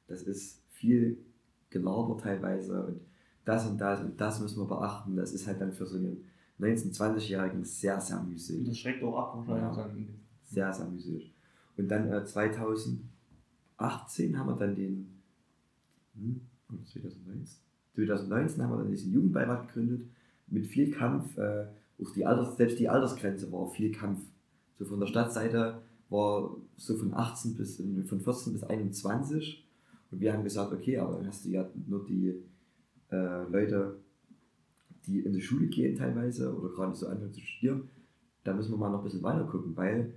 das 0.08 0.22
ist 0.22 0.62
viel 0.70 1.18
Gelaber 1.70 2.18
teilweise 2.18 2.84
und 2.84 3.00
das 3.44 3.66
und 3.66 3.78
das 3.78 4.00
und 4.00 4.20
das 4.20 4.40
müssen 4.40 4.60
wir 4.60 4.66
beachten. 4.66 5.16
Das 5.16 5.32
ist 5.32 5.46
halt 5.46 5.60
dann 5.60 5.72
für 5.72 5.86
so 5.86 5.96
einen 5.96 6.24
19-, 6.60 6.96
20-Jährigen 6.96 7.64
sehr, 7.64 8.00
sehr 8.00 8.22
mühselig. 8.22 8.68
Das 8.68 8.78
schreckt 8.78 9.02
auch 9.02 9.18
ab, 9.18 9.44
wahrscheinlich. 9.46 10.08
Ja, 10.08 10.14
sehr, 10.44 10.72
sehr 10.72 10.86
mühselig. 10.86 11.34
Und 11.76 11.88
dann 11.88 12.12
äh, 12.12 12.24
2018 12.24 14.38
haben 14.38 14.48
wir 14.48 14.56
dann 14.56 14.74
den, 14.74 15.22
hm, 16.14 16.40
2019? 16.68 17.58
2019 17.94 18.62
haben 18.62 18.70
wir 18.70 18.78
dann 18.78 18.90
diesen 18.90 19.12
Jugendbeirat 19.12 19.68
gegründet, 19.68 20.06
mit 20.46 20.66
viel 20.66 20.90
Kampf. 20.90 21.36
Äh, 21.36 21.66
auch 22.00 22.10
die 22.14 22.26
Alters, 22.26 22.56
selbst 22.56 22.78
die 22.78 22.88
Altersgrenze 22.88 23.50
war 23.52 23.68
viel 23.68 23.92
Kampf. 23.92 24.20
So 24.78 24.84
von 24.84 25.00
der 25.00 25.06
Stadtseite 25.06 25.82
war 26.08 26.56
so 26.76 26.96
von 26.96 27.14
18 27.14 27.54
bis, 27.54 27.82
von 28.06 28.20
14 28.20 28.52
bis 28.52 28.64
21 28.64 29.66
und 30.10 30.20
wir 30.20 30.32
haben 30.32 30.44
gesagt, 30.44 30.72
okay, 30.72 30.98
aber 30.98 31.16
dann 31.16 31.26
hast 31.26 31.44
du 31.44 31.50
ja 31.50 31.68
nur 31.86 32.04
die 32.04 32.34
äh, 33.10 33.44
Leute, 33.50 33.96
die 35.06 35.20
in 35.20 35.32
die 35.32 35.40
Schule 35.40 35.66
gehen 35.66 35.96
teilweise 35.96 36.54
oder 36.54 36.68
gerade 36.74 36.94
so 36.94 37.06
anfangen 37.06 37.32
zu 37.32 37.40
studieren. 37.40 37.88
Da 38.44 38.54
müssen 38.54 38.72
wir 38.72 38.78
mal 38.78 38.90
noch 38.90 38.98
ein 38.98 39.04
bisschen 39.04 39.22
weiter 39.22 39.44
gucken, 39.44 39.76
weil 39.76 40.14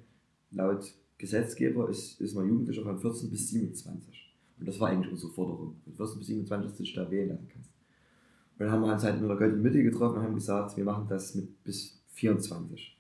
laut 0.52 0.94
Gesetzgeber 1.18 1.90
ist, 1.90 2.20
ist 2.20 2.36
man 2.36 2.48
Jugendlicher 2.48 2.84
von 2.84 3.00
14 3.00 3.30
bis 3.30 3.50
27. 3.50 4.36
Und 4.60 4.68
das 4.68 4.80
war 4.80 4.90
eigentlich 4.90 5.12
unsere 5.12 5.32
Forderung. 5.32 5.76
Von 5.84 5.94
14 5.94 6.18
bis 6.20 6.28
27, 6.28 6.68
dass 6.68 6.78
du 6.78 6.84
dich 6.84 6.94
da 6.94 7.10
wählen 7.10 7.30
lassen 7.30 7.48
kannst. 7.52 7.70
Und 8.54 8.60
dann 8.60 8.72
haben 8.72 8.82
wir 8.82 8.94
uns 8.94 9.04
halt 9.04 9.22
in 9.22 9.28
der 9.28 9.38
goldenen 9.38 9.62
Mitte 9.62 9.84
getroffen 9.84 10.18
und 10.18 10.24
haben 10.24 10.36
gesagt, 10.36 10.78
wir 10.78 10.86
machen 10.86 11.08
das 11.08 11.36
mit 11.36 11.64
bis 11.64 12.02
24. 12.14 12.98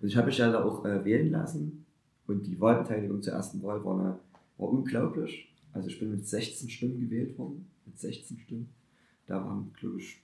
Und 0.00 0.08
ich 0.08 0.16
habe 0.16 0.26
mich 0.26 0.38
ja 0.38 0.50
da 0.50 0.64
auch 0.64 0.84
äh, 0.84 1.04
wählen 1.04 1.30
lassen 1.30 1.86
und 2.26 2.46
die 2.46 2.60
Wahlbeteiligung 2.60 3.22
zur 3.22 3.32
ersten 3.32 3.62
Wahl 3.62 3.84
war, 3.84 3.98
eine, 3.98 4.18
war 4.58 4.68
unglaublich. 4.68 5.52
Also 5.72 5.88
ich 5.88 5.98
bin 5.98 6.10
mit 6.10 6.26
16 6.26 6.68
Stimmen 6.68 7.00
gewählt 7.00 7.38
worden. 7.38 7.66
Mit 7.84 7.98
16 7.98 8.38
Stimmen. 8.38 8.68
Da 9.26 9.44
waren, 9.44 9.72
glaube 9.78 9.98
ich, 9.98 10.22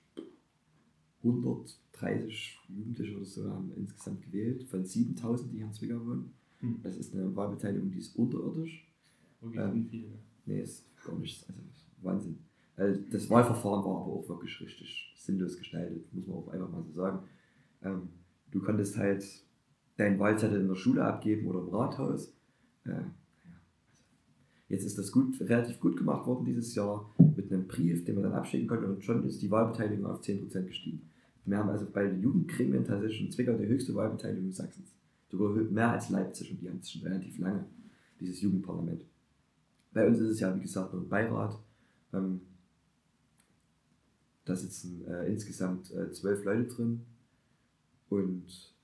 130 1.22 2.58
Jugendliche 2.68 3.16
oder 3.16 3.24
so 3.24 3.50
haben 3.50 3.72
insgesamt 3.76 4.22
gewählt, 4.22 4.64
von 4.64 4.84
7000, 4.84 5.52
die 5.52 5.56
hier 5.58 5.66
in 5.66 5.72
Zwickau 5.72 6.00
wohnen. 6.00 6.32
Hm. 6.60 6.80
Das 6.82 6.96
ist 6.96 7.14
eine 7.14 7.34
Wahlbeteiligung, 7.34 7.90
die 7.90 7.98
ist 7.98 8.16
unterirdisch. 8.16 8.88
Wirklich 9.40 9.62
ähm, 9.62 9.86
viel, 9.88 10.08
ne? 10.08 10.18
Nee, 10.46 10.60
ist 10.60 10.84
gar 11.04 11.18
nichts. 11.18 11.46
Also 11.48 11.60
Wahnsinn. 12.02 12.38
Also 12.76 13.00
das 13.10 13.30
Wahlverfahren 13.30 13.84
war 13.84 14.02
aber 14.02 14.12
auch 14.12 14.28
wirklich 14.28 14.60
richtig 14.60 15.14
sinnlos 15.16 15.56
gestaltet, 15.56 16.12
muss 16.12 16.26
man 16.26 16.36
auch 16.38 16.48
einfach 16.48 16.70
mal 16.70 16.82
so 16.82 16.92
sagen. 16.92 17.20
Ähm, 17.82 18.08
du 18.50 18.60
konntest 18.60 18.96
halt 18.96 19.24
deinen 19.96 20.18
Wahlzettel 20.18 20.60
in 20.60 20.68
der 20.68 20.74
Schule 20.74 21.04
abgeben 21.04 21.46
oder 21.46 21.60
im 21.60 21.68
Rathaus. 21.68 22.34
Äh, 22.84 23.02
Jetzt 24.72 24.86
ist 24.86 24.96
das 24.96 25.12
gut, 25.12 25.38
relativ 25.38 25.78
gut 25.80 25.98
gemacht 25.98 26.26
worden 26.26 26.46
dieses 26.46 26.74
Jahr 26.74 27.14
mit 27.36 27.52
einem 27.52 27.68
Brief, 27.68 28.06
den 28.06 28.14
man 28.14 28.24
dann 28.24 28.32
abschicken 28.32 28.66
konnte 28.66 28.86
und 28.86 29.04
schon 29.04 29.22
ist 29.26 29.42
die 29.42 29.50
Wahlbeteiligung 29.50 30.06
auf 30.06 30.22
10% 30.22 30.62
gestiegen. 30.62 31.10
Wir 31.44 31.58
haben 31.58 31.70
also 31.70 31.86
bei 31.92 32.06
den 32.06 32.22
Jugendgremien 32.22 32.84
tatsächlich 32.84 33.22
in 33.22 33.32
Zwickau 33.32 33.54
die 33.54 33.66
höchste 33.66 33.94
Wahlbeteiligung 33.94 34.52
Sachsens. 34.52 34.94
Sogar 35.28 35.50
mehr 35.50 35.90
als 35.90 36.10
Leipzig 36.10 36.52
und 36.52 36.60
die 36.60 36.68
haben 36.68 36.78
es 36.80 36.90
schon 36.90 37.02
relativ 37.02 37.38
lange, 37.38 37.64
dieses 38.20 38.40
Jugendparlament. 38.40 39.02
Bei 39.92 40.06
uns 40.06 40.18
ist 40.18 40.28
es 40.28 40.40
ja, 40.40 40.54
wie 40.54 40.60
gesagt, 40.60 40.92
nur 40.92 41.02
ein 41.02 41.08
Beirat. 41.08 41.58
Ähm, 42.12 42.40
da 44.44 44.54
sitzen 44.54 45.04
äh, 45.06 45.26
insgesamt 45.26 45.92
äh, 45.92 46.10
zwölf 46.12 46.44
Leute 46.44 46.64
drin. 46.64 47.00
Und 48.08 48.74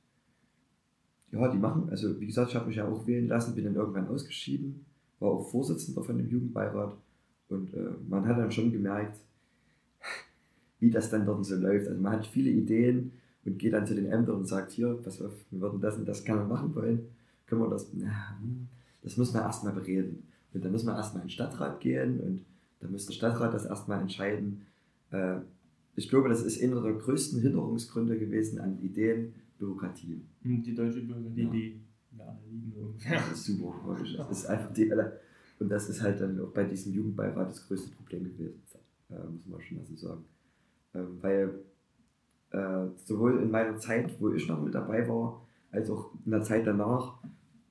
ja, 1.31 1.49
die 1.49 1.59
machen, 1.59 1.91
also 1.91 2.19
wie 2.21 2.27
gesagt, 2.27 2.51
ich 2.51 2.57
habe 2.57 2.67
mich 2.67 2.77
ja 2.77 2.89
auch 2.89 3.07
wählen 3.07 3.29
lassen, 3.29 3.55
bin 3.55 3.65
dann 3.65 3.75
irgendwann 3.75 4.09
ausgeschieden 4.09 4.87
war 5.21 5.31
auch 5.31 5.51
Vorsitzender 5.51 6.03
von 6.03 6.17
dem 6.17 6.29
Jugendbeirat 6.29 6.97
und 7.49 7.73
äh, 7.75 7.91
man 8.09 8.27
hat 8.27 8.39
dann 8.39 8.53
schon 8.53 8.73
gemerkt, 8.73 9.19
wie 10.81 10.91
das 10.91 11.11
dann 11.11 11.27
dort 11.27 11.45
so 11.45 11.57
läuft. 11.57 11.89
Also 11.89 12.01
man 12.01 12.13
hat 12.13 12.27
viele 12.27 12.51
Ideen 12.51 13.13
und 13.45 13.59
geht 13.59 13.73
dann 13.73 13.87
zu 13.87 13.95
den 13.95 14.07
Ämtern 14.07 14.37
und 14.37 14.47
sagt, 14.47 14.73
hier, 14.73 14.95
pass 15.03 15.21
auf, 15.23 15.33
wir 15.51 15.61
würden 15.61 15.81
das 15.81 15.97
und 15.97 16.07
das 16.07 16.25
gerne 16.25 16.45
machen 16.45 16.75
wollen. 16.75 17.01
Können 17.47 17.63
wir 17.63 17.71
das, 17.71 17.91
na, 17.95 18.39
hm, 18.41 18.69
das 19.03 19.17
müssen 19.17 19.35
wir 19.35 19.43
erstmal 19.43 19.73
bereden. 19.73 20.25
Und 20.53 20.65
dann 20.65 20.73
muss 20.73 20.85
man 20.85 20.97
erstmal 20.97 21.23
in 21.23 21.27
den 21.29 21.33
Stadtrat 21.33 21.81
gehen 21.81 22.21
und 22.21 22.45
dann 22.81 22.93
muss 22.93 23.07
der 23.07 23.13
Stadtrat 23.15 23.55
das 23.55 23.65
erstmal 23.65 24.01
entscheiden. 24.01 24.63
Äh, 25.11 25.37
ich 25.97 26.09
glaube, 26.09 26.29
das 26.29 26.43
ist 26.43 26.63
einer 26.63 26.81
der 26.81 26.93
größten 26.93 27.41
Hinderungsgründe 27.41 28.19
gewesen 28.19 28.61
an 28.61 28.79
Ideen, 28.83 29.35
Bürokratie. 29.59 30.21
Hm, 30.43 30.63
Die 30.63 30.75
deutsche 30.75 31.01
Bürokratie, 31.01 31.43
Ja. 31.43 31.51
die 31.51 31.81
wir 32.13 32.25
alle 32.27 32.39
lieben 32.51 32.73
ungefähr. 32.81 33.19
Das 33.19 33.33
ist 33.33 33.45
super. 33.47 33.97
Das 34.17 34.31
ist 34.39 34.47
einfach 34.47 34.73
die 34.73 34.91
alle. 34.93 35.21
Und 35.59 35.69
das 35.71 35.89
ist 35.89 36.01
halt 36.03 36.21
dann 36.21 36.41
auch 36.41 36.53
bei 36.53 36.65
diesem 36.65 36.93
Jugendbeirat 36.93 37.51
das 37.51 37.67
größte 37.67 37.91
Problem 37.97 38.25
gewesen, 38.25 38.63
äh, 39.11 39.15
muss 39.15 39.47
man 39.47 39.61
schon 39.61 39.79
mal 39.79 39.87
so 39.87 39.97
sagen. 39.97 40.25
Ähm, 40.95 41.19
weil 41.21 41.55
äh, 42.51 42.87
sowohl 43.05 43.43
in 43.43 43.51
meiner 43.51 43.77
Zeit, 43.79 44.21
wo 44.21 44.31
ich 44.33 44.49
noch 44.49 44.63
mit 44.63 44.75
dabei 44.75 45.07
war, 45.09 45.47
als 45.71 45.91
auch 45.91 46.11
in 46.25 46.31
der 46.31 46.43
Zeit 46.43 46.67
danach, 46.67 47.15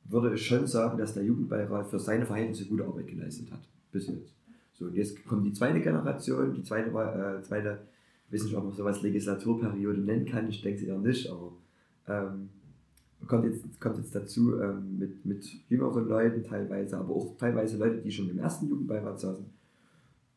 würde 0.06 0.36
ich 0.36 0.46
schon 0.46 0.68
sagen, 0.68 0.98
dass 0.98 1.14
der 1.14 1.24
Jugendbeirat 1.24 1.88
für 1.88 2.00
seine 2.00 2.26
Verhältnisse 2.26 2.66
gute 2.66 2.86
Arbeit 2.86 3.08
geleistet 3.08 3.52
hat. 3.52 3.68
Bis 3.92 4.08
jetzt. 4.08 4.34
So, 4.74 4.86
und 4.86 4.94
jetzt 4.94 5.26
kommt 5.26 5.46
die 5.46 5.54
zweite 5.54 5.82
Generation, 5.82 6.54
die 6.54 6.64
zweite, 6.64 6.90
äh, 6.90 7.42
zweite 7.42 7.80
ich 8.28 8.34
weiß 8.34 8.44
nicht, 8.44 8.58
ob 8.58 8.66
man 8.66 8.74
sowas 8.74 9.02
Legislaturperiode 9.02 10.02
nennen 10.02 10.26
kann, 10.26 10.50
ich 10.50 10.62
denke 10.62 10.82
es 10.82 10.88
eher 10.88 10.98
nicht, 10.98 11.30
aber 11.30 11.54
ähm, 12.08 12.50
kommt, 13.26 13.46
jetzt, 13.46 13.80
kommt 13.80 13.98
jetzt 13.98 14.14
dazu 14.14 14.60
ähm, 14.62 14.98
mit, 15.00 15.26
mit 15.26 15.46
jüngeren 15.70 16.08
Leuten 16.08 16.44
teilweise, 16.44 16.98
aber 16.98 17.16
auch 17.16 17.38
teilweise 17.38 17.78
Leute, 17.78 18.02
die 18.02 18.12
schon 18.12 18.30
im 18.30 18.40
ersten 18.40 18.68
Jugendbeirat 18.68 19.20
saßen. 19.20 19.46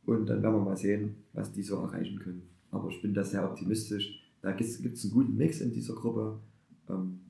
Und 0.06 0.26
dann 0.26 0.42
werden 0.42 0.54
wir 0.54 0.64
mal 0.64 0.76
sehen, 0.76 1.16
was 1.32 1.52
die 1.52 1.62
so 1.62 1.82
erreichen 1.82 2.18
können. 2.20 2.42
Aber 2.70 2.88
ich 2.88 3.02
bin 3.02 3.14
da 3.14 3.24
sehr 3.24 3.48
optimistisch. 3.48 4.20
Da 4.42 4.52
gibt 4.52 4.68
es 4.70 5.04
einen 5.04 5.12
guten 5.12 5.36
Mix 5.36 5.60
in 5.60 5.72
dieser 5.72 5.94
Gruppe. 5.94 6.40
Ähm, 6.88 7.20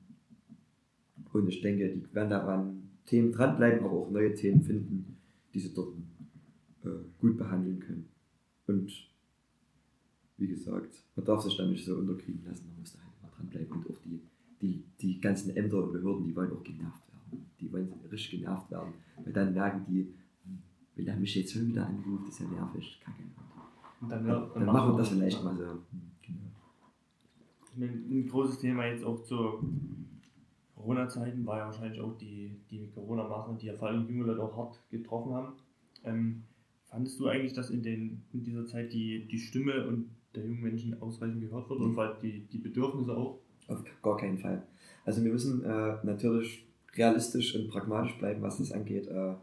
und 1.33 1.47
ich 1.47 1.61
denke, 1.61 1.89
die 1.89 2.13
werden 2.13 2.29
daran 2.29 2.89
Themen 3.05 3.31
dranbleiben, 3.31 3.85
aber 3.85 3.93
auch 3.93 4.11
neue 4.11 4.33
Themen 4.33 4.61
finden, 4.61 5.17
die 5.53 5.59
sie 5.59 5.73
dort 5.73 5.95
äh, 6.83 6.89
gut 7.19 7.37
behandeln 7.37 7.79
können. 7.79 8.07
Und 8.67 8.91
wie 10.37 10.47
gesagt, 10.47 11.03
man 11.15 11.25
darf 11.25 11.41
sich 11.41 11.55
da 11.57 11.65
nicht 11.65 11.85
so 11.85 11.95
unterkriegen 11.95 12.43
lassen, 12.45 12.67
man 12.67 12.79
muss 12.79 12.93
da 12.93 12.99
halt 12.99 13.21
mal 13.21 13.29
dranbleiben. 13.35 13.71
Und 13.71 13.89
auch 13.89 13.99
die, 14.03 14.21
die, 14.61 14.83
die 14.99 15.19
ganzen 15.19 15.55
Ämter 15.55 15.83
und 15.83 15.93
Behörden, 15.93 16.25
die 16.25 16.35
wollen 16.35 16.51
auch 16.51 16.63
genervt 16.63 17.01
werden. 17.07 17.45
Die 17.59 17.71
wollen 17.71 17.91
richtig 18.11 18.39
genervt 18.39 18.71
werden. 18.71 18.93
Weil 19.23 19.33
dann 19.33 19.53
merken 19.53 19.85
die, 19.87 20.13
hm, 20.45 20.59
will 20.95 21.07
er 21.07 21.17
mich 21.17 21.35
jetzt 21.35 21.53
schon 21.53 21.67
wieder 21.67 21.85
anrufen, 21.85 22.25
das 22.25 22.35
ist 22.35 22.41
ja 22.41 22.47
nervig, 22.47 22.99
kacke. 23.03 23.23
Und 24.01 24.09
dann, 24.09 24.25
Dann, 24.25 24.49
dann 24.53 24.65
machen 24.65 24.93
wir 24.93 24.97
das 24.97 25.09
vielleicht 25.09 25.43
mal 25.43 25.55
so. 25.55 25.63
Ich 27.71 27.77
meine, 27.77 27.91
ein 27.93 28.27
großes 28.27 28.57
Thema 28.57 28.85
jetzt 28.85 29.05
auch 29.05 29.23
zu 29.23 29.63
Corona-Zeiten 30.75 31.45
war 31.45 31.59
ja 31.59 31.65
wahrscheinlich 31.65 32.01
auch 32.01 32.17
die, 32.17 32.59
die 32.69 32.89
Corona-Maßnahmen, 32.93 33.59
die 33.59 33.67
ja 33.67 33.75
vor 33.75 33.89
allem 33.89 34.07
junge 34.09 34.25
Leute 34.25 34.43
auch 34.43 34.57
hart 34.57 34.79
getroffen 34.89 35.33
haben. 35.33 35.53
Ähm, 36.03 36.43
fandest 36.85 37.19
du 37.19 37.27
eigentlich, 37.27 37.53
dass 37.53 37.69
in, 37.69 37.83
den, 37.83 38.23
in 38.33 38.43
dieser 38.43 38.65
Zeit 38.65 38.91
die, 38.91 39.27
die 39.27 39.37
Stimme 39.37 39.87
und 39.87 40.09
der 40.35 40.45
jungen 40.45 40.61
Menschen 40.61 41.01
ausreichend 41.01 41.41
gehört 41.41 41.69
wird 41.69 41.79
und 41.79 41.93
vor 41.93 42.03
allem 42.03 42.19
die, 42.21 42.47
die 42.47 42.57
Bedürfnisse 42.57 43.15
auch? 43.15 43.39
Auf 43.67 43.83
gar 44.01 44.17
keinen 44.17 44.37
Fall. 44.37 44.63
Also 45.05 45.23
wir 45.23 45.31
müssen 45.31 45.63
äh, 45.63 45.97
natürlich 46.03 46.65
realistisch 46.95 47.55
und 47.55 47.69
pragmatisch 47.69 48.17
bleiben, 48.17 48.41
was 48.41 48.57
das 48.57 48.71
angeht. 48.71 49.07
Äh, 49.07 49.35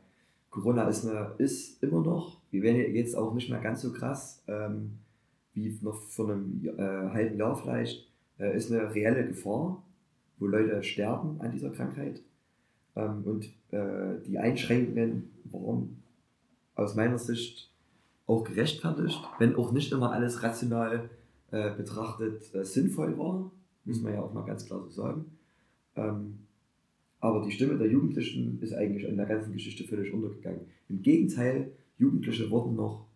Corona 0.50 0.88
ist, 0.88 1.06
eine, 1.06 1.34
ist 1.38 1.82
immer 1.82 2.02
noch, 2.02 2.37
wir 2.50 2.62
werden 2.62 2.94
jetzt 2.94 3.16
auch 3.16 3.34
nicht 3.34 3.50
mehr 3.50 3.60
ganz 3.60 3.82
so 3.82 3.92
krass 3.92 4.42
ähm, 4.48 4.98
wie 5.54 5.78
noch 5.82 6.00
vor 6.02 6.30
einem 6.30 6.64
äh, 6.64 6.80
halben 6.80 7.36
Jahr 7.36 7.56
vielleicht, 7.56 8.08
äh, 8.38 8.56
ist 8.56 8.70
eine 8.70 8.94
reelle 8.94 9.26
Gefahr, 9.26 9.82
wo 10.38 10.46
Leute 10.46 10.82
sterben 10.82 11.40
an 11.40 11.50
dieser 11.52 11.70
Krankheit. 11.70 12.22
Ähm, 12.96 13.24
und 13.24 13.46
äh, 13.72 14.20
die 14.26 14.38
Einschränkungen 14.38 15.30
waren 15.44 16.02
aus 16.74 16.94
meiner 16.94 17.18
Sicht 17.18 17.70
auch 18.26 18.44
gerechtfertigt, 18.44 19.20
wenn 19.38 19.56
auch 19.56 19.72
nicht 19.72 19.90
immer 19.92 20.12
alles 20.12 20.42
rational 20.42 21.08
äh, 21.50 21.74
betrachtet 21.74 22.54
äh, 22.54 22.64
sinnvoll 22.64 23.18
war, 23.18 23.50
muss 23.84 24.02
man 24.02 24.12
ja 24.12 24.20
auch 24.20 24.32
mal 24.32 24.44
ganz 24.44 24.66
klar 24.66 24.80
so 24.82 24.90
sagen. 24.90 25.24
Ähm, 25.96 26.40
aber 27.20 27.42
die 27.42 27.50
Stimme 27.50 27.76
der 27.76 27.88
Jugendlichen 27.88 28.60
ist 28.60 28.74
eigentlich 28.74 29.04
in 29.08 29.16
der 29.16 29.26
ganzen 29.26 29.52
Geschichte 29.52 29.84
völlig 29.84 30.12
untergegangen. 30.12 30.60
Im 30.88 31.02
Gegenteil, 31.02 31.72
Jugendliche 31.98 32.50
wurden 32.50 32.76
noch 32.76 33.06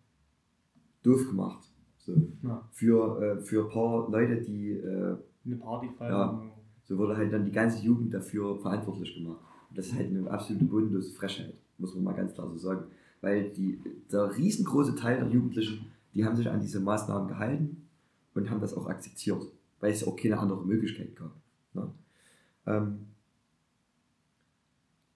doof 1.03 1.27
gemacht. 1.27 1.63
So. 1.97 2.13
Ja. 2.43 2.67
Für, 2.71 3.21
äh, 3.21 3.41
für 3.41 3.65
ein 3.65 3.69
paar 3.71 4.09
Leute, 4.09 4.41
die, 4.41 4.71
äh, 4.71 5.15
Eine 5.45 5.55
Party 5.57 5.89
feiern. 5.97 6.11
Ja. 6.11 6.41
so 6.83 6.97
wurde 6.97 7.17
halt 7.17 7.33
dann 7.33 7.45
die 7.45 7.51
ganze 7.51 7.83
Jugend 7.83 8.13
dafür 8.13 8.57
verantwortlich 8.59 9.13
gemacht. 9.15 9.41
Und 9.69 9.77
das 9.77 9.87
ist 9.87 9.95
halt 9.95 10.09
eine 10.09 10.29
absolute 10.29 10.65
bodenlose 10.65 11.11
Frechheit, 11.13 11.53
muss 11.77 11.95
man 11.95 12.03
mal 12.05 12.13
ganz 12.13 12.33
klar 12.33 12.47
so 12.49 12.57
sagen. 12.57 12.85
Weil 13.21 13.49
die, 13.49 13.79
der 14.11 14.35
riesengroße 14.37 14.95
Teil 14.95 15.17
der 15.17 15.27
Jugendlichen, 15.27 15.85
die 16.13 16.23
haben 16.23 16.35
sich 16.35 16.49
an 16.49 16.61
diese 16.61 16.79
Maßnahmen 16.79 17.27
gehalten 17.27 17.87
und 18.35 18.49
haben 18.49 18.61
das 18.61 18.73
auch 18.73 18.87
akzeptiert, 18.87 19.41
weil 19.79 19.91
es 19.91 20.05
auch 20.07 20.15
keine 20.15 20.39
andere 20.39 20.65
Möglichkeit 20.65 21.15
gab. 21.15 21.31
Ne? 21.73 21.91
Ähm, 22.67 23.07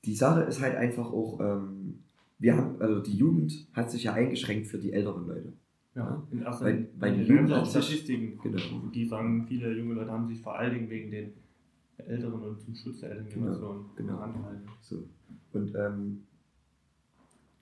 die 0.05 0.15
Sache 0.15 0.41
ist 0.41 0.61
halt 0.61 0.75
einfach 0.75 1.11
auch, 1.11 1.39
ähm, 1.41 1.99
wir 2.39 2.55
haben, 2.57 2.79
also 2.81 2.99
die 3.01 3.15
Jugend 3.17 3.67
hat 3.73 3.89
sich 3.91 4.03
ja 4.03 4.13
eingeschränkt 4.13 4.67
für 4.67 4.77
die 4.77 4.93
älteren 4.93 5.27
Leute. 5.27 5.53
Ja, 5.95 6.21
in 6.31 6.41
erster 6.43 6.69
Linie. 6.71 6.89
weil 6.99 7.17
die 7.17 7.23
Jugend 7.23 7.51
auch 7.51 7.57
hat 7.57 7.65
sich- 7.71 7.83
Statistiken, 7.85 8.39
Genau. 8.43 8.59
die 8.93 9.05
sagen, 9.05 9.45
viele 9.47 9.75
junge 9.75 9.95
Leute 9.95 10.11
haben 10.11 10.27
sich 10.27 10.39
vor 10.41 10.57
allen 10.57 10.73
Dingen 10.73 10.89
wegen 10.89 11.09
den 11.09 11.33
Älteren 11.97 12.39
und 12.43 12.61
zum 12.61 12.75
Schutz 12.75 12.99
der 12.99 13.11
älteren 13.11 13.29
Genau, 13.29 13.45
Generation 13.55 13.85
genau. 13.95 14.17
angehalten. 14.19 14.67
So. 14.81 15.03
Und 15.53 15.73
ähm, 15.75 16.23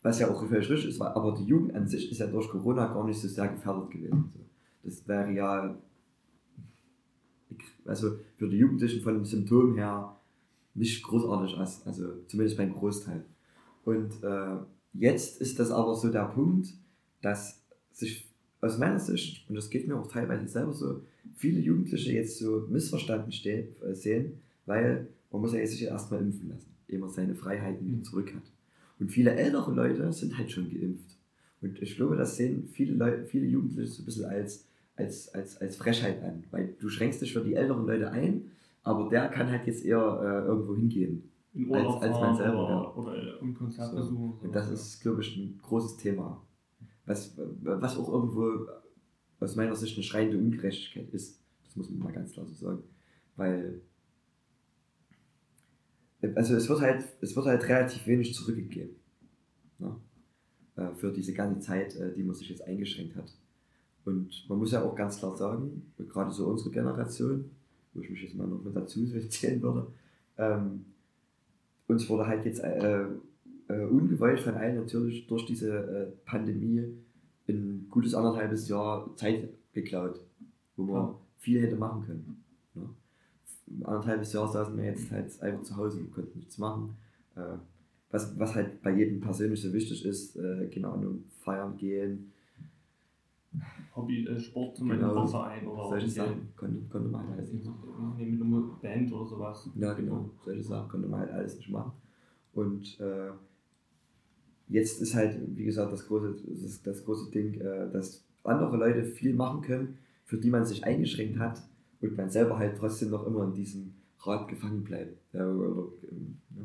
was 0.01 0.19
ja 0.19 0.29
auch 0.29 0.45
völlig 0.45 0.69
richtig 0.69 0.89
ist, 0.89 0.99
war, 0.99 1.15
aber 1.15 1.33
die 1.33 1.45
Jugend 1.45 1.73
an 1.73 1.88
sich 1.88 2.11
ist 2.11 2.19
ja 2.19 2.27
durch 2.27 2.49
Corona 2.49 2.88
gar 2.93 3.05
nicht 3.05 3.17
so 3.19 3.27
sehr 3.29 3.47
gefährdet 3.47 3.89
gewesen. 3.91 4.29
So. 4.33 4.39
Das 4.83 5.07
wäre 5.07 5.31
ja, 5.31 5.77
also 7.85 8.17
für 8.38 8.49
die 8.49 8.57
Jugendlichen 8.57 9.01
von 9.01 9.13
den 9.15 9.25
Symptomen 9.25 9.75
her 9.75 10.15
nicht 10.73 11.01
großartig, 11.03 11.57
als, 11.57 11.88
also 11.88 12.03
zumindest 12.27 12.57
beim 12.57 12.73
Großteil. 12.73 13.23
Und 13.86 14.24
äh, 14.24 14.58
jetzt 14.93 15.39
ist 15.39 15.60
das 15.60 15.71
aber 15.71 15.95
so 15.95 16.12
der 16.12 16.26
Punkt, 16.26 16.74
dass 17.21 17.62
sich 17.91 18.28
aus 18.60 18.78
meiner 18.78 19.00
Sicht, 19.00 19.48
und 19.48 19.56
das 19.56 19.69
geht 19.69 19.88
mir 19.88 19.95
auch 19.95 20.12
teilweise 20.12 20.48
selber 20.48 20.74
so, 20.74 21.02
viele 21.36 21.60
Jugendliche 21.60 22.12
jetzt 22.13 22.39
so 22.39 22.67
missverstanden 22.69 23.32
stehen, 23.32 23.67
äh, 23.82 23.93
sehen, 23.93 24.39
weil 24.65 25.08
man 25.32 25.41
muss 25.41 25.54
ja 25.54 25.60
jetzt 25.60 25.71
sich 25.71 25.84
erstmal 25.84 26.21
impfen 26.21 26.50
lassen, 26.50 26.69
ehe 26.88 27.00
man 27.00 27.10
seine 27.10 27.36
Freiheiten 27.36 27.86
wieder 27.86 28.04
zurück 28.04 28.34
hat. 28.34 28.43
Und 29.00 29.12
viele 29.12 29.36
ältere 29.36 29.74
Leute 29.74 30.12
sind 30.13 30.38
halt 30.38 30.52
schon 30.52 30.69
geimpft. 30.69 31.17
Und 31.62 31.82
ich 31.82 31.95
glaube, 31.95 32.15
das 32.15 32.38
sehen 32.38 32.69
viele, 32.71 32.93
Leute, 32.93 33.26
viele 33.26 33.45
Jugendliche 33.45 33.91
so 33.91 34.02
ein 34.02 34.06
bisschen 34.06 34.26
als, 34.26 34.65
als, 34.95 35.34
als, 35.34 35.58
als 35.58 35.76
Frechheit 35.76 36.24
an, 36.24 36.43
weil 36.52 36.76
du 36.80 36.89
schränkst 36.89 37.21
dich 37.21 37.34
für 37.34 37.43
die 37.43 37.56
älteren 37.56 37.86
Leute 37.86 38.12
ein, 38.12 38.52
aber 38.84 39.10
der 39.10 39.28
kann 39.30 39.50
halt 39.50 39.67
jetzt 39.67 39.84
eher 39.84 39.98
äh, 40.00 40.48
irgendwo 40.48 40.76
hingehen. 40.76 41.24
In 41.56 41.74
Als- 41.74 41.86
Urlaub 41.86 42.02
als 42.02 42.12
man 42.12 42.20
fahren 42.22 42.36
selber, 42.38 42.63
oder, 42.65 42.70
ja. 42.70 42.94
oder 42.96 43.41
im 43.41 43.54
Konzert 43.56 43.89
So. 43.91 43.96
besuchen. 43.98 44.39
Und 44.41 44.54
das 44.56 44.70
ist, 44.70 45.00
glaube 45.02 45.22
ich, 45.22 45.36
ein 45.38 45.58
großes 45.62 45.98
Thema. 45.98 46.46
Was, 47.06 47.38
was 47.62 47.98
auch 47.98 48.10
irgendwo 48.12 48.68
aus 49.39 49.56
meiner 49.56 49.76
Sicht 49.76 49.96
eine 49.96 50.04
schreiende 50.04 50.38
Ungerechtigkeit 50.38 51.10
ist. 51.12 51.39
Das 51.63 51.76
muss 51.76 51.89
man 51.89 52.00
mal 52.00 52.12
ganz 52.13 52.34
klar 52.34 52.46
so 52.46 52.54
sagen. 52.54 52.84
Weil, 53.36 53.82
also 56.36 56.56
es 56.56 56.68
wird 56.70 56.82
halt, 56.82 57.04
es 57.22 57.36
wird 57.36 57.46
halt 57.46 57.68
relativ 57.68 58.06
wenig 58.08 58.34
zurückgegeben. 58.34 58.96
Ne? 59.80 59.96
Äh, 60.76 60.94
Für 60.96 61.12
diese 61.12 61.34
ganze 61.34 61.60
Zeit, 61.62 61.96
äh, 61.96 62.13
die 62.13 62.24
man 62.24 62.36
sich 62.36 62.50
jetzt 62.50 62.63
eingeschränkt 62.63 63.15
hat. 63.15 63.32
Und 64.06 64.46
man 64.50 64.58
muss 64.60 64.72
ja 64.72 64.84
auch 64.84 64.96
ganz 64.96 65.18
klar 65.18 65.36
sagen, 65.36 65.94
gerade 65.98 66.32
so 66.32 66.48
unsere 66.48 66.72
Generation, 66.72 67.50
wo 67.94 68.02
ich 68.02 68.10
mich 68.10 68.22
jetzt 68.22 68.36
mal 68.36 68.48
noch 68.48 68.63
mit 68.63 68.76
dazu 68.76 69.06
zählen 69.30 69.62
würde, 69.62 69.88
ähm, 70.38 70.86
uns 71.88 72.10
wurde 72.10 72.28
halt 72.28 72.45
jetzt 72.45 72.60
äh, 72.63 73.04
äh, 73.67 73.84
ungewollt 73.86 74.39
von 74.39 74.56
allen 74.56 74.76
natürlich 74.78 75.28
durch 75.28 75.45
diese 75.45 75.71
äh, 75.78 76.12
Pandemie 76.26 76.84
ein 77.48 77.88
gutes 77.89 78.15
anderthalbes 78.15 78.67
Jahr 78.67 79.15
Zeit 79.15 79.50
geklaut, 79.74 80.19
wo 80.76 80.84
man 80.84 80.95
Ja. 80.95 81.15
viel 81.38 81.62
hätte 81.62 81.76
machen 81.76 82.04
können. 82.06 82.43
Ne? 82.74 82.89
Anderthalbes 83.84 84.34
Jahr 84.34 84.48
saßen 84.48 84.76
wir 84.78 84.86
jetzt 84.86 85.12
halt 85.12 85.41
einfach 85.41 85.63
zu 85.63 85.76
Hause 85.78 86.00
und 86.00 86.12
konnten 86.12 86.39
nichts 86.39 86.58
machen. 86.58 86.95
Äh, 87.36 87.58
was, 88.12 88.38
was 88.39 88.56
halt 88.56 88.82
bei 88.82 88.91
jedem 88.95 89.19
persönlich 89.19 89.62
so 89.62 89.74
wichtig 89.74 90.06
ist, 90.06 90.36
äh, 90.38 90.67
keine 90.74 90.88
Ahnung, 90.88 91.24
feiern 91.41 91.76
gehen, 91.78 92.32
Hobby, 93.96 94.26
äh, 94.28 94.39
Sport 94.39 94.78
zum 94.78 94.89
Genau. 94.89 95.08
Beispiel 95.08 95.22
im 95.24 95.28
Verein 95.30 95.68
oder 95.68 95.89
solche 95.89 96.10
Sachen 96.10 96.50
konnte, 96.56 96.82
konnte 96.89 97.10
man 97.10 97.28
halt 97.28 97.38
alles 97.39 97.54
nicht 97.54 97.65
machen. 97.65 98.15
Mit 98.18 98.41
einer 98.41 98.62
Band 98.82 99.12
oder 99.13 99.26
sowas. 99.26 99.70
Ja, 99.76 99.94
genau. 99.94 100.30
Solche 100.44 100.63
Sachen 100.63 100.89
konnte 100.89 101.08
man 101.08 101.22
halt 101.22 101.32
alles 101.32 101.58
nicht 101.58 101.70
machen. 101.70 101.91
Und 102.54 103.00
äh, 103.00 103.32
jetzt 104.68 105.02
ist 105.02 105.15
halt, 105.15 105.38
wie 105.56 105.65
gesagt, 105.65 105.91
das 105.91 106.08
große, 106.08 106.36
das, 106.48 106.82
das 106.82 107.06
große 107.06 107.32
Ding, 107.32 107.60
äh, 107.60 107.91
dass 107.91 108.24
andere 108.44 108.78
Leute 108.78 109.04
viel 109.04 109.34
machen 109.34 109.62
können, 109.62 109.98
für 110.24 110.38
die 110.38 110.50
man 110.50 110.65
sich 110.65 110.84
eingeschränkt 110.84 111.38
hat 111.39 111.62
und 112.02 112.18
man 112.18 112.30
selber 112.30 112.58
halt 112.58 112.78
trotzdem 112.78 113.10
noch 113.12 113.26
immer 113.28 113.44
in 113.46 113.54
diesem 113.54 113.94
Rad 114.20 114.48
gefangen 114.48 114.84
bleibt. 114.84 115.18
Ja, 115.34 115.48
oder, 115.50 115.88
ähm, 116.12 116.38
ja. 116.56 116.63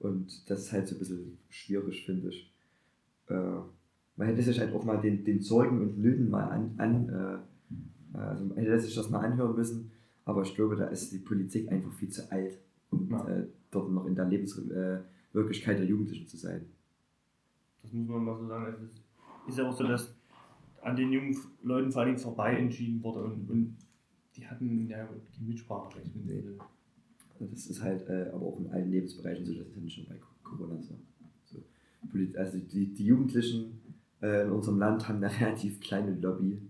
Und 0.00 0.50
das 0.50 0.60
ist 0.60 0.72
halt 0.72 0.88
so 0.88 0.96
ein 0.96 0.98
bisschen 0.98 1.38
schwierig, 1.48 2.04
finde 2.06 2.28
ich. 2.30 2.52
Äh, 3.28 3.60
man 4.20 4.28
hätte 4.28 4.42
sich 4.42 4.60
halt 4.60 4.74
auch 4.74 4.84
mal 4.84 5.00
den, 5.00 5.24
den 5.24 5.40
Sorgen 5.40 5.80
und 5.80 5.98
Nöten 5.98 6.28
mal 6.28 6.44
an, 6.44 6.74
an 6.76 7.08
äh, 7.08 8.18
also 8.18 8.44
man 8.44 8.58
hätte 8.58 8.78
sich 8.78 8.94
das 8.94 9.08
mal 9.08 9.20
anhören 9.20 9.56
müssen, 9.56 9.92
aber 10.26 10.42
ich 10.42 10.54
glaube, 10.54 10.76
da 10.76 10.88
ist 10.88 11.10
die 11.10 11.20
Politik 11.20 11.72
einfach 11.72 11.90
viel 11.94 12.10
zu 12.10 12.30
alt, 12.30 12.58
um 12.90 13.08
Ja. 13.10 13.26
äh, 13.26 13.46
dort 13.70 13.90
noch 13.90 14.04
in 14.04 14.14
der 14.14 14.26
Lebenswirklichkeit 14.26 15.78
der 15.78 15.86
Jugendlichen 15.86 16.26
zu 16.26 16.36
sein. 16.36 16.66
Das 17.82 17.94
muss 17.94 18.08
man 18.08 18.22
mal 18.22 18.36
so 18.36 18.46
sagen. 18.46 18.74
Es 18.74 18.82
ist, 18.82 19.00
ist 19.48 19.56
ja 19.58 19.66
auch 19.66 19.72
so, 19.72 19.84
dass 19.84 20.14
an 20.82 20.96
den 20.96 21.12
jungen 21.12 21.34
Leuten 21.62 21.90
vor 21.90 22.02
allem 22.02 22.18
vorbei 22.18 22.56
entschieden 22.58 23.02
wurde 23.02 23.24
und, 23.24 23.48
und 23.48 23.76
die 24.36 24.46
hatten 24.46 24.86
ja 24.86 25.06
kein 25.06 25.46
Mitspracherecht. 25.46 26.14
Nee. 26.26 26.44
Und 27.38 27.52
das 27.54 27.68
ist 27.68 27.82
halt 27.82 28.06
äh, 28.10 28.30
aber 28.34 28.44
auch 28.44 28.60
in 28.60 28.68
allen 28.68 28.90
Lebensbereichen 28.90 29.46
so, 29.46 29.54
das 29.54 29.66
ist 29.66 29.76
ja 29.76 29.80
nicht 29.80 29.96
nur 29.96 30.08
bei 30.08 30.20
Corona 30.42 30.78
so. 30.82 30.94
so 31.46 31.62
also 32.38 32.58
die, 32.58 32.92
die 32.92 33.06
Jugendlichen 33.06 33.79
äh, 34.22 34.44
in 34.44 34.50
unserem 34.50 34.78
Land 34.78 35.08
haben 35.08 35.22
eine 35.22 35.30
relativ 35.40 35.80
kleine 35.80 36.14
Lobby. 36.14 36.60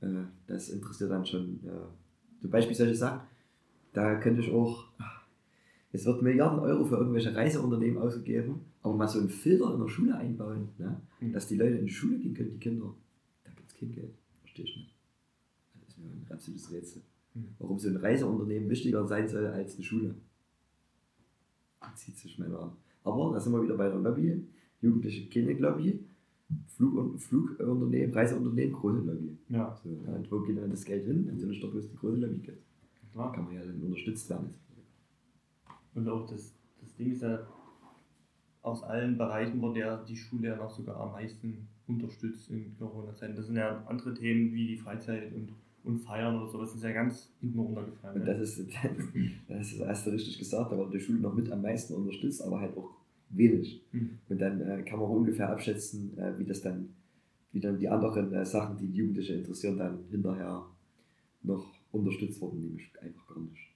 Äh, 0.00 0.24
das 0.46 0.68
interessiert 0.70 1.10
dann 1.10 1.24
schon. 1.26 1.60
Äh, 1.64 2.40
zum 2.40 2.50
Beispiel 2.50 2.76
solche 2.76 2.94
Sachen, 2.94 3.20
da 3.92 4.16
könnte 4.16 4.42
ich 4.42 4.52
auch, 4.52 4.86
es 5.92 6.04
wird 6.04 6.22
Milliarden 6.22 6.58
Euro 6.58 6.84
für 6.84 6.96
irgendwelche 6.96 7.34
Reiseunternehmen 7.34 7.98
ausgegeben, 7.98 8.60
aber 8.82 8.94
mal 8.94 9.08
so 9.08 9.20
einen 9.20 9.30
Filter 9.30 9.72
in 9.72 9.80
der 9.80 9.88
Schule 9.88 10.16
einbauen, 10.16 10.68
ne? 10.78 11.00
Mhm. 11.20 11.32
dass 11.32 11.46
die 11.46 11.56
Leute 11.56 11.76
in 11.76 11.86
die 11.86 11.92
Schule 11.92 12.18
gehen 12.18 12.34
können, 12.34 12.50
die 12.50 12.58
Kinder, 12.58 12.92
da 13.44 13.50
gibt 13.52 13.70
es 13.70 13.76
kein 13.76 13.92
Geld. 13.92 14.14
Verstehe 14.40 14.64
ich 14.66 14.76
nicht. 14.76 14.94
Das 15.80 15.88
ist 15.90 15.98
mir 15.98 16.06
ein 16.06 16.26
absolutes 16.30 16.70
Rätsel 16.70 17.02
Mhm. 17.34 17.48
warum 17.58 17.78
so 17.78 17.88
ein 17.88 17.96
Reiseunternehmen 17.96 18.70
wichtiger 18.70 19.06
sein 19.06 19.28
soll 19.28 19.46
als 19.46 19.74
eine 19.74 19.84
Schule. 19.84 20.14
Zieht 21.96 22.16
sich 22.16 22.38
meiner. 22.38 22.76
Aber 23.04 23.32
da 23.32 23.40
sind 23.40 23.52
wir 23.52 23.62
wieder 23.62 23.76
bei 23.76 23.88
der 23.88 23.98
Lobby. 23.98 24.42
Jugendliche 24.80 25.28
Klinik-Lobby, 25.28 26.00
Flug 26.74 27.20
Flugunternehmen, 27.20 28.12
Reiseunternehmen, 28.12 28.72
große 28.72 29.00
Lobby. 29.00 29.36
Ja, 29.48 29.74
So, 29.82 29.90
ja, 30.06 30.14
und 30.14 30.30
wo 30.30 30.40
geht 30.40 30.58
dann 30.58 30.70
das 30.70 30.84
Geld 30.84 31.04
hin? 31.04 31.26
Wenn 31.26 31.36
es 31.36 31.44
nicht 31.44 31.62
doch 31.62 31.70
bloß 31.70 31.90
die 31.90 31.96
große 31.96 32.16
Lobby 32.16 32.38
gibt. 32.38 32.62
klar. 33.12 33.32
Kann 33.32 33.44
man 33.44 33.54
ja 33.54 33.60
dann 33.60 33.80
unterstützt 33.80 34.28
werden. 34.30 34.54
Und 35.94 36.08
auch 36.08 36.26
das, 36.26 36.52
das 36.80 36.94
Ding 36.96 37.12
ist 37.12 37.22
ja, 37.22 37.46
aus 38.62 38.82
allen 38.82 39.16
Bereichen 39.16 39.60
wurde 39.60 39.80
ja 39.80 39.96
die 40.04 40.16
Schule 40.16 40.48
ja 40.48 40.56
noch 40.56 40.70
sogar 40.70 40.98
am 40.98 41.12
meisten 41.12 41.68
unterstützt 41.86 42.50
in 42.50 42.76
Corona-Zeiten. 42.78 43.36
Das 43.36 43.46
sind 43.46 43.56
ja 43.56 43.84
andere 43.86 44.14
Themen 44.14 44.52
wie 44.52 44.66
die 44.66 44.76
Freizeit 44.76 45.32
und, 45.34 45.50
und 45.84 45.98
Feiern 45.98 46.36
oder 46.36 46.48
so, 46.50 46.60
das 46.60 46.74
ist 46.74 46.82
ja 46.82 46.92
ganz 46.92 47.30
hinten 47.40 47.58
runtergefallen. 47.58 48.22
Und 48.22 48.26
ja. 48.26 48.34
das 48.34 48.58
ist, 48.58 48.70
das 49.48 49.72
ist, 49.72 49.86
hast 49.86 50.06
du 50.06 50.10
richtig 50.10 50.38
gesagt, 50.38 50.72
da 50.72 50.76
wurde 50.76 50.98
die 50.98 51.00
Schule 51.00 51.20
noch 51.20 51.34
mit 51.34 51.50
am 51.52 51.62
meisten 51.62 51.94
unterstützt, 51.94 52.42
aber 52.42 52.60
halt 52.60 52.76
auch 52.76 52.90
wenig. 53.36 53.82
Mhm. 53.92 54.18
Und 54.28 54.40
dann 54.40 54.60
äh, 54.60 54.82
kann 54.82 54.98
man 54.98 55.08
auch 55.08 55.16
ungefähr 55.16 55.50
abschätzen, 55.50 56.16
äh, 56.18 56.38
wie 56.38 56.44
das 56.44 56.62
dann, 56.62 56.90
wie 57.52 57.60
dann 57.60 57.78
die 57.78 57.88
anderen 57.88 58.32
äh, 58.32 58.44
Sachen, 58.44 58.76
die 58.76 58.86
die 58.86 58.98
Jugendliche 58.98 59.34
interessieren, 59.34 59.78
dann 59.78 60.04
hinterher 60.10 60.64
noch 61.42 61.66
unterstützt 61.92 62.40
wurden, 62.40 62.60
nämlich 62.60 62.90
einfach 63.00 63.26
gar 63.28 63.40
nicht. 63.40 63.70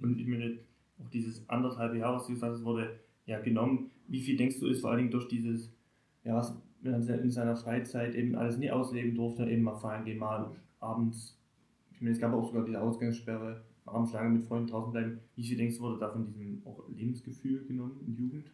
Und 0.00 0.20
ich 0.20 0.26
meine, 0.26 0.58
auch 1.00 1.08
dieses 1.10 1.48
anderthalb 1.48 1.94
Jahre, 1.94 2.16
was 2.16 2.26
du 2.26 2.34
gesagt 2.34 2.52
hast, 2.52 2.64
wurde 2.64 3.00
ja 3.26 3.40
genommen. 3.40 3.90
Wie 4.06 4.20
viel 4.20 4.36
denkst 4.36 4.60
du, 4.60 4.66
ist 4.66 4.80
vor 4.80 4.90
allen 4.90 4.98
Dingen 4.98 5.10
durch 5.10 5.28
dieses, 5.28 5.72
ja, 6.24 6.36
was 6.36 6.54
man 6.82 7.06
in 7.06 7.30
seiner 7.30 7.56
Freizeit 7.56 8.14
eben 8.14 8.36
alles 8.36 8.58
nie 8.58 8.70
ausleben 8.70 9.14
durfte, 9.14 9.48
eben 9.48 9.62
mal 9.62 9.76
feiern 9.76 10.04
gehen, 10.04 10.18
mal 10.18 10.50
abends, 10.80 11.36
ich 11.92 12.00
meine, 12.00 12.12
es 12.12 12.20
gab 12.20 12.32
auch 12.32 12.46
sogar 12.46 12.64
diese 12.64 12.80
Ausgangssperre, 12.80 13.60
abends 13.92 14.12
lange 14.12 14.30
mit 14.38 14.44
Freunden 14.44 14.68
draußen 14.68 14.92
bleiben. 14.92 15.18
Wie 15.36 15.42
viel 15.46 15.56
denkst 15.56 15.76
du, 15.76 15.82
wurde 15.82 15.98
da 16.00 16.10
von 16.10 16.24
diesem 16.26 16.62
auch 16.64 16.82
Lebensgefühl 16.94 17.64
genommen 17.66 18.00
in 18.06 18.16
Jugend? 18.16 18.50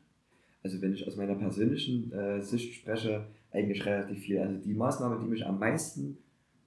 Also 0.63 0.81
wenn 0.81 0.95
ich 0.95 1.07
aus 1.07 1.17
meiner 1.17 1.35
persönlichen 1.35 2.11
äh, 2.13 2.43
Sicht 2.43 2.75
spreche, 2.75 3.27
eigentlich 3.51 3.85
relativ 3.85 4.19
viel. 4.21 4.39
Also 4.39 4.59
die 4.59 4.75
Maßnahme, 4.75 5.21
die 5.23 5.29
mich 5.29 5.47
am 5.47 5.59
meisten 5.59 6.19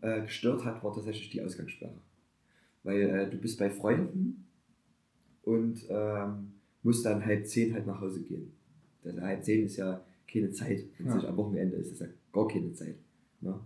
äh, 0.02 0.22
gestört 0.22 0.64
hat, 0.66 0.84
war 0.84 0.94
tatsächlich 0.94 1.30
die 1.30 1.42
Ausgangssperre. 1.42 1.96
Weil 2.84 3.02
äh, 3.02 3.30
du 3.30 3.38
bist 3.38 3.58
bei 3.60 3.70
Freunden 3.70 4.46
und 5.44 5.86
ähm, 5.90 6.54
musst 6.84 7.06
dann 7.06 7.26
halb 7.26 7.48
zehn 7.48 7.74
halt 7.74 7.88
nach 7.88 8.00
Hause 8.00 8.22
gehen. 8.22 8.52
Also 9.04 9.22
halb 9.22 9.44
zehn 9.44 9.66
ist 9.66 9.78
ja 9.78 10.02
keine 10.32 10.52
Zeit. 10.52 10.84
Wenn 10.98 11.08
es 11.08 11.24
Ja. 11.24 11.30
am 11.30 11.38
Wochenende 11.38 11.78
ist, 11.78 11.92
ist 11.92 12.02
ja 12.02 12.08
gar 12.32 12.48
keine 12.48 12.72
Zeit. 12.74 12.96
Ne? 13.42 13.60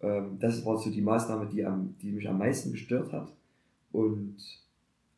Ähm, 0.00 0.38
das 0.38 0.64
war 0.64 0.78
so 0.78 0.90
die 0.90 1.00
Maßnahme, 1.02 1.48
die, 1.50 1.64
am, 1.64 1.94
die 2.00 2.12
mich 2.12 2.28
am 2.28 2.38
meisten 2.38 2.70
gestört 2.72 3.12
hat. 3.12 3.32
Und 3.96 4.36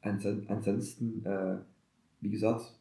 anson 0.02 0.44
ansonsten, 0.46 1.26
äh, 1.26 1.56
wie 2.20 2.30
gesagt, 2.30 2.78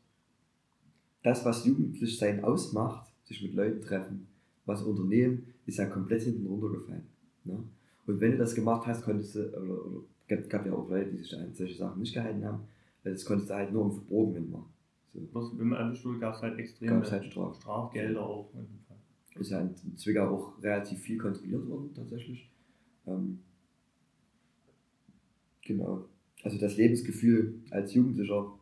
das, 1.23 1.43
was 1.43 1.65
Jugendlichsein 1.65 2.43
ausmacht, 2.43 3.11
sich 3.23 3.41
mit 3.41 3.55
Leuten 3.55 3.81
treffen, 3.81 4.27
was 4.67 4.83
unternehmen, 4.83 5.47
ist 5.65 5.79
ja 5.79 5.87
komplett 5.87 6.21
hinten 6.21 6.45
runtergefallen. 6.45 7.07
Ne? 7.45 7.63
Und 8.05 8.21
wenn 8.21 8.33
du 8.33 8.37
das 8.37 8.53
gemacht 8.53 8.85
hast, 8.85 9.05
konntest 9.05 9.33
du, 9.33 9.49
oder, 9.49 9.85
oder 9.87 10.01
gab, 10.27 10.47
gab 10.47 10.65
ja 10.67 10.73
auch 10.73 10.87
Leute, 10.87 11.09
die 11.09 11.17
sich 11.17 11.35
an 11.35 11.51
solche 11.55 11.75
Sachen 11.75 11.99
nicht 11.99 12.13
gehalten 12.13 12.45
haben, 12.45 12.65
das 13.03 13.25
konntest 13.25 13.49
du 13.49 13.55
halt 13.55 13.73
nur 13.73 13.85
im 13.85 13.91
Verborgenen 13.93 14.51
machen. 14.51 14.69
So. 15.15 15.27
Was, 15.33 15.57
wenn 15.57 15.69
man 15.69 15.79
erwischt 15.79 16.05
wurde, 16.05 16.19
gab 16.19 16.35
es 16.35 16.41
halt 16.43 16.59
es 16.59 17.11
halt 17.11 17.25
Strafen. 17.25 17.59
Strafgelder 17.59 18.21
auch. 18.21 18.51
Ist 19.33 19.49
ja 19.49 19.61
in 19.61 19.97
Zwickau 19.97 20.27
auch 20.27 20.61
relativ 20.61 20.99
viel 20.99 21.17
kontrolliert 21.17 21.67
worden, 21.67 21.91
tatsächlich. 21.95 22.51
Ähm, 23.07 23.39
genau. 25.67 26.05
Also 26.43 26.57
das 26.57 26.77
Lebensgefühl 26.77 27.55
als 27.69 27.93
Jugendlicher, 27.93 28.53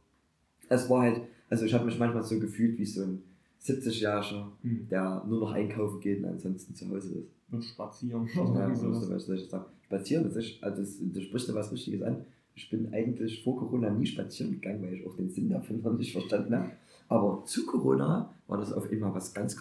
es 0.70 0.90
war 0.90 1.04
halt, 1.04 1.22
also 1.50 1.66
ich 1.66 1.74
habe 1.74 1.86
mich 1.86 2.00
manchmal 2.00 2.24
so 2.24 2.40
gefühlt 2.40 2.78
wie 2.80 2.86
so 2.86 3.04
ein 3.04 3.22
70-Jähriger, 3.62 4.48
Hm. 4.62 4.88
der 4.90 5.24
nur 5.28 5.40
noch 5.40 5.52
einkaufen 5.52 6.00
geht 6.00 6.20
und 6.20 6.26
ansonsten 6.26 6.76
zu 6.76 6.90
Hause 6.90 7.20
ist. 7.20 7.30
Und 7.52 7.64
spazieren. 7.64 8.28
Ja, 8.36 8.74
so 8.76 8.92
was 9.12 9.26
soll 9.26 9.38
ich 9.38 9.50
sagen. 9.50 9.66
Spazieren, 9.86 10.24
das 10.24 10.36
ist, 10.36 10.64
also 10.64 10.82
das, 10.82 10.98
das 11.14 11.24
spricht 11.24 11.50
da 11.50 11.54
was 11.56 11.72
Richtiges 11.72 12.02
an. 12.02 12.26
Ich 12.56 12.70
bin 12.70 12.92
eigentlich 12.94 13.44
vor 13.44 13.58
Corona 13.58 13.90
nie 13.90 14.06
spazieren 14.06 14.54
gegangen, 14.54 14.82
weil 14.82 14.94
ich 14.94 15.06
auch 15.06 15.16
den 15.16 15.30
Sinn 15.30 15.50
davon 15.50 15.82
noch 15.82 15.94
nicht 15.94 16.12
verstanden 16.14 16.56
habe. 16.56 16.72
Aber 17.08 17.44
zu 17.46 17.66
Corona 17.66 18.34
war 18.48 18.58
das 18.58 18.74
auf 18.74 18.90
einmal 18.90 19.14
was 19.14 19.34
ganz, 19.34 19.56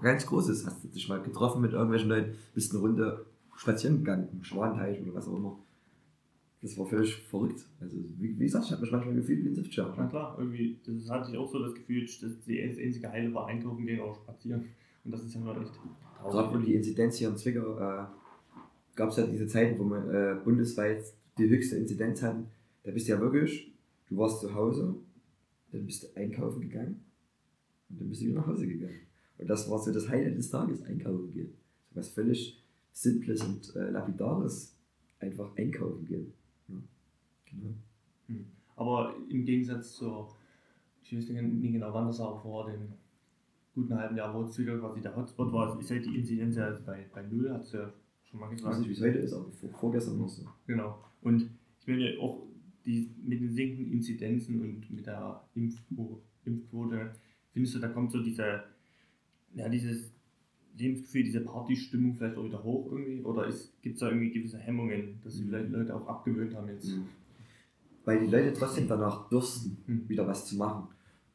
ganz 0.00 0.26
Großes. 0.26 0.64
Hast 0.64 0.82
du 0.84 0.88
dich 0.88 1.08
mal 1.08 1.20
getroffen 1.20 1.60
mit 1.60 1.72
irgendwelchen 1.72 2.08
Leuten, 2.08 2.34
bist 2.54 2.72
eine 2.72 2.80
Runde 2.80 3.26
spazieren 3.56 3.98
gegangen, 3.98 4.28
im 4.32 4.44
Schwanteich 4.44 5.02
oder 5.02 5.14
was 5.14 5.28
auch 5.28 5.36
immer. 5.36 5.58
Das 6.62 6.76
war 6.78 6.86
völlig 6.86 7.14
verrückt. 7.14 7.66
Also, 7.80 7.96
wie, 8.18 8.38
wie 8.38 8.44
gesagt, 8.44 8.64
ich 8.64 8.72
habe 8.72 8.82
mich 8.82 8.90
manchmal 8.90 9.14
gefühlt 9.14 9.44
wie 9.44 9.48
ein 9.48 9.54
Na 9.54 9.62
Siftschirm. 9.62 10.08
klar, 10.08 10.36
irgendwie, 10.38 10.78
das 10.84 11.08
hatte 11.10 11.30
ich 11.30 11.38
auch 11.38 11.50
so 11.50 11.58
das 11.60 11.74
Gefühl, 11.74 12.04
dass 12.04 12.20
das 12.20 12.48
einzige 12.48 13.10
Heile 13.10 13.32
war 13.34 13.46
einkaufen 13.46 13.86
gehen 13.86 14.00
oder 14.00 14.14
spazieren. 14.14 14.64
Und 15.04 15.12
das 15.12 15.22
ist 15.22 15.34
ja 15.34 15.40
nur 15.40 15.60
echt 15.60 15.72
Gerade 16.24 16.54
wo 16.54 16.58
die 16.58 16.74
Inzidenz 16.74 17.16
hier 17.16 17.28
in 17.28 17.36
Zwickau, 17.36 17.78
äh, 17.78 18.06
gab 18.96 19.10
es 19.10 19.16
ja 19.16 19.26
diese 19.26 19.46
Zeiten, 19.46 19.78
wo 19.78 19.84
wir 19.84 20.12
äh, 20.12 20.34
bundesweit 20.42 21.04
die 21.38 21.48
höchste 21.48 21.76
Inzidenz 21.76 22.22
hatten. 22.22 22.46
Da 22.82 22.90
bist 22.90 23.06
du 23.06 23.12
ja 23.12 23.20
wirklich, 23.20 23.72
du 24.08 24.16
warst 24.16 24.40
zu 24.40 24.54
Hause, 24.54 24.96
dann 25.70 25.86
bist 25.86 26.02
du 26.04 26.08
einkaufen 26.16 26.62
gegangen 26.62 27.04
und 27.90 28.00
dann 28.00 28.08
bist 28.08 28.22
du 28.22 28.26
wieder 28.26 28.36
nach 28.40 28.46
Hause 28.46 28.66
gegangen. 28.66 29.00
Und 29.38 29.48
das 29.48 29.70
war 29.70 29.78
so 29.78 29.92
das 29.92 30.08
Highlight 30.08 30.38
des 30.38 30.50
Tages, 30.50 30.82
einkaufen 30.82 31.30
gehen. 31.30 31.52
So 31.90 31.96
was 31.96 32.08
völlig 32.08 32.62
Simples 32.92 33.42
und 33.42 33.76
äh, 33.76 33.90
Lapidares, 33.90 34.74
einfach 35.20 35.54
einkaufen 35.56 36.06
gehen. 36.06 36.32
Genau. 36.68 37.74
Aber 38.76 39.14
im 39.28 39.44
Gegensatz 39.44 39.92
zur, 39.92 40.36
ich 41.02 41.16
weiß 41.16 41.28
nicht 41.30 41.72
genau 41.72 41.94
wann 41.94 42.06
das 42.06 42.20
auch 42.20 42.42
vor 42.42 42.70
dem 42.70 42.92
guten 43.74 43.94
halben 43.94 44.16
Jahr, 44.16 44.34
wo 44.34 44.44
Zwickau 44.44 44.78
quasi 44.78 45.00
der 45.00 45.14
Hotspot 45.14 45.52
war, 45.52 45.78
ist 45.78 45.90
halt 45.90 46.04
die 46.04 46.16
Inzidenz 46.16 46.56
ja 46.56 46.70
bei, 46.84 47.06
bei 47.12 47.22
Null, 47.22 47.50
hat 47.50 47.62
es 47.62 47.72
ja 47.72 47.92
schon 48.24 48.40
mal 48.40 48.52
Ich 48.52 48.62
weiß 48.64 48.76
gesagt. 48.76 48.78
nicht, 48.80 48.88
wie 48.88 48.92
es 48.92 49.00
heute 49.00 49.18
ist, 49.18 49.32
aber 49.32 49.50
vor, 49.50 49.70
vorgestern 49.70 50.22
es 50.22 50.36
so. 50.36 50.46
Genau. 50.66 50.98
Und 51.22 51.50
ich 51.80 51.86
meine 51.86 52.18
auch 52.20 52.46
die, 52.84 53.10
mit 53.22 53.40
den 53.40 53.50
sinkenden 53.50 53.92
Inzidenzen 53.92 54.60
und 54.60 54.90
mit 54.90 55.06
der 55.06 55.42
Impfquo 55.54 56.22
Impfquote, 56.44 57.12
findest 57.52 57.74
du, 57.74 57.78
da 57.80 57.88
kommt 57.88 58.12
so 58.12 58.22
dieser, 58.22 58.64
ja, 59.54 59.68
dieses 59.68 60.15
Lebensgefühl, 60.76 61.24
diese 61.24 61.40
Partystimmung 61.40 62.14
vielleicht 62.16 62.36
auch 62.36 62.44
wieder 62.44 62.62
hoch 62.62 62.90
irgendwie? 62.92 63.22
Oder 63.22 63.48
gibt 63.82 63.94
es 63.94 64.00
da 64.00 64.08
irgendwie 64.08 64.30
gewisse 64.30 64.58
Hemmungen, 64.58 65.20
dass 65.24 65.34
sich 65.34 65.44
Mhm. 65.44 65.48
vielleicht 65.48 65.70
Leute 65.70 65.94
auch 65.96 66.06
abgewöhnt 66.06 66.54
haben 66.54 66.68
jetzt? 66.68 66.90
Weil 68.04 68.20
die 68.20 68.30
Leute 68.30 68.52
trotzdem 68.52 68.86
danach 68.86 69.28
dursten, 69.28 69.78
Mhm. 69.86 70.08
wieder 70.08 70.26
was 70.26 70.46
zu 70.46 70.56
machen. 70.56 70.88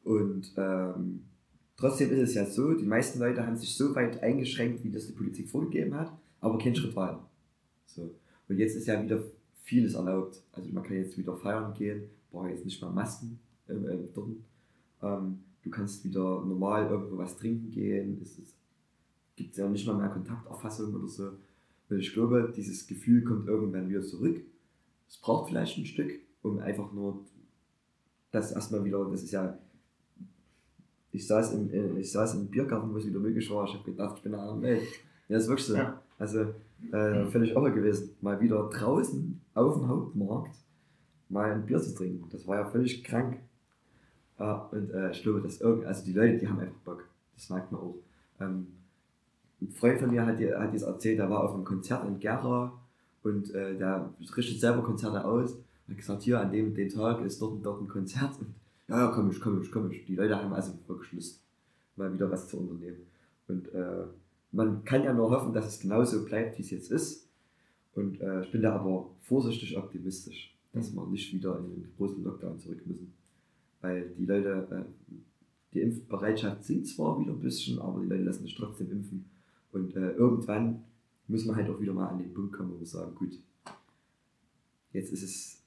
Und 0.04 0.52
ähm, 0.56 1.22
trotzdem 1.76 2.10
ist 2.10 2.18
es 2.30 2.34
ja 2.34 2.46
so, 2.46 2.72
die 2.74 2.86
meisten 2.86 3.18
Leute 3.18 3.46
haben 3.46 3.56
sich 3.56 3.74
so 3.76 3.94
weit 3.94 4.22
eingeschränkt, 4.22 4.82
wie 4.84 4.90
das 4.90 5.06
die 5.06 5.12
Politik 5.12 5.48
vorgegeben 5.48 5.94
hat, 5.94 6.12
aber 6.40 6.58
keinen 6.58 6.74
Schritt 6.74 6.96
weiter. 6.96 7.28
So. 7.86 8.14
Und 8.48 8.58
jetzt 8.58 8.74
ist 8.76 8.86
ja 8.86 9.02
wieder 9.02 9.22
vieles 9.64 9.94
erlaubt. 9.94 10.42
Also 10.52 10.70
man 10.72 10.82
kann 10.82 10.96
jetzt 10.96 11.16
wieder 11.16 11.36
feiern 11.36 11.72
gehen, 11.74 12.04
braucht 12.30 12.50
jetzt 12.50 12.64
nicht 12.64 12.80
mehr 12.80 12.90
Masken 12.90 13.38
äh, 13.68 13.74
dort. 14.14 14.30
Ähm, 15.02 15.38
du 15.62 15.70
kannst 15.70 16.04
wieder 16.04 16.44
normal 16.44 16.88
irgendwo 16.90 17.18
was 17.18 17.36
trinken 17.36 17.70
gehen. 17.70 18.18
Es 18.22 18.38
ist, 18.38 18.54
gibt 19.52 19.58
ja 19.58 19.68
nicht 19.68 19.86
mal 19.86 19.96
mehr 19.96 20.08
Kontakterfassung 20.08 20.94
oder 20.94 21.08
so. 21.08 21.32
Und 21.90 21.98
ich 21.98 22.12
glaube, 22.14 22.50
dieses 22.56 22.86
Gefühl 22.86 23.22
kommt 23.22 23.46
irgendwann 23.48 23.88
wieder 23.90 24.00
zurück. 24.00 24.40
Es 25.06 25.18
braucht 25.18 25.50
vielleicht 25.50 25.76
ein 25.76 25.84
Stück, 25.84 26.10
um 26.42 26.58
einfach 26.58 26.90
nur 26.92 27.22
dass 28.30 28.50
erstmal 28.52 28.82
wieder, 28.82 29.04
das 29.10 29.24
ist 29.24 29.32
ja, 29.32 29.58
ich 31.10 31.26
saß 31.26 31.52
im, 31.52 31.70
äh, 31.70 32.00
ich 32.00 32.10
saß 32.10 32.34
im 32.36 32.46
Biergarten, 32.46 32.90
wo 32.90 32.96
es 32.96 33.06
wieder 33.06 33.20
möglich 33.20 33.50
war, 33.50 33.66
ich 33.66 33.74
habe 33.74 33.84
gedacht, 33.84 34.16
ich 34.16 34.22
bin 34.22 34.32
eine 34.32 34.42
andere 34.42 34.62
Welt. 34.62 34.82
Ja, 35.28 35.36
das 35.36 35.42
ist 35.42 35.48
wirklich 35.50 35.66
so. 35.66 35.76
Ja. 35.76 36.00
Also, 36.18 36.40
äh, 36.90 37.26
völlig 37.26 37.50
irre 37.50 37.72
gewesen, 37.72 38.16
mal 38.22 38.40
wieder 38.40 38.70
draußen 38.70 39.38
auf 39.52 39.74
dem 39.74 39.86
Hauptmarkt 39.86 40.56
mal 41.28 41.52
ein 41.52 41.66
Bier 41.66 41.78
zu 41.78 41.94
trinken. 41.94 42.26
Das 42.30 42.46
war 42.46 42.56
ja 42.56 42.64
völlig 42.64 43.04
krank. 43.04 43.38
Ja, 44.38 44.68
und 44.72 44.90
äh, 44.90 45.10
ich 45.10 45.22
glaube, 45.22 45.42
dass 45.42 45.60
irgend, 45.60 45.84
also 45.84 46.02
die 46.06 46.14
Leute, 46.14 46.38
die 46.38 46.48
haben 46.48 46.58
einfach 46.58 46.80
Bock. 46.84 47.04
Das 47.34 47.50
merkt 47.50 47.70
man 47.70 47.82
auch. 47.82 47.96
Ähm, 48.40 48.66
ein 49.62 49.70
Freund 49.70 50.00
von 50.00 50.10
mir 50.10 50.26
hat 50.26 50.38
hat 50.38 50.72
jetzt 50.72 50.82
erzählt, 50.82 51.18
der 51.18 51.30
war 51.30 51.44
auf 51.44 51.54
einem 51.54 51.64
Konzert 51.64 52.06
in 52.06 52.18
Gera 52.18 52.72
und 53.22 53.54
äh, 53.54 53.76
der 53.76 54.12
richtet 54.36 54.60
selber 54.60 54.82
Konzerte 54.82 55.24
aus. 55.24 55.52
Und 55.54 55.90
hat 55.90 55.96
gesagt, 55.96 56.22
hier 56.22 56.40
an 56.40 56.50
dem 56.50 56.74
den 56.74 56.88
Tag 56.88 57.24
ist 57.24 57.40
dort 57.40 57.52
und 57.52 57.62
dort 57.62 57.80
ein 57.80 57.88
Konzert. 57.88 58.38
Und 58.40 58.54
ja, 58.88 58.98
ja, 58.98 59.06
komm 59.08 59.30
ich, 59.30 59.40
komm 59.40 59.62
ich, 59.62 59.70
komm 59.70 59.90
ich. 59.90 60.04
Die 60.04 60.16
Leute 60.16 60.36
haben 60.36 60.52
also 60.52 60.72
wirklich 60.86 61.12
Lust, 61.12 61.40
mal 61.96 62.12
wieder 62.12 62.30
was 62.30 62.48
zu 62.48 62.58
unternehmen. 62.58 63.06
Und 63.48 63.72
äh, 63.72 64.04
man 64.50 64.84
kann 64.84 65.04
ja 65.04 65.12
nur 65.12 65.30
hoffen, 65.30 65.52
dass 65.52 65.66
es 65.66 65.80
genauso 65.80 66.24
bleibt, 66.24 66.58
wie 66.58 66.62
es 66.62 66.70
jetzt 66.70 66.90
ist. 66.90 67.28
Und 67.94 68.20
äh, 68.20 68.42
ich 68.42 68.50
bin 68.50 68.62
da 68.62 68.74
aber 68.74 69.10
vorsichtig 69.20 69.76
optimistisch, 69.76 70.56
dass 70.72 70.92
wir 70.94 71.06
nicht 71.06 71.32
wieder 71.32 71.58
in 71.58 71.70
den 71.70 71.92
großen 71.96 72.22
Lockdown 72.22 72.58
zurück 72.58 72.86
müssen. 72.86 73.12
Weil 73.80 74.10
die 74.18 74.26
Leute, 74.26 74.66
äh, 74.70 75.14
die 75.74 75.80
Impfbereitschaft 75.80 76.64
sinkt 76.64 76.88
zwar 76.88 77.18
wieder 77.18 77.32
ein 77.32 77.40
bisschen, 77.40 77.78
aber 77.78 78.00
die 78.00 78.08
Leute 78.08 78.24
lassen 78.24 78.44
sich 78.44 78.54
trotzdem 78.54 78.90
impfen. 78.90 79.24
Und 79.72 79.96
äh, 79.96 80.12
irgendwann 80.12 80.84
müssen 81.28 81.48
wir 81.48 81.56
halt 81.56 81.70
auch 81.70 81.80
wieder 81.80 81.94
mal 81.94 82.08
an 82.08 82.18
den 82.18 82.32
Punkt 82.32 82.52
kommen, 82.52 82.72
wo 82.74 82.78
wir 82.78 82.86
sagen, 82.86 83.14
gut, 83.14 83.38
jetzt 84.92 85.12
ist 85.12 85.22
es, 85.22 85.62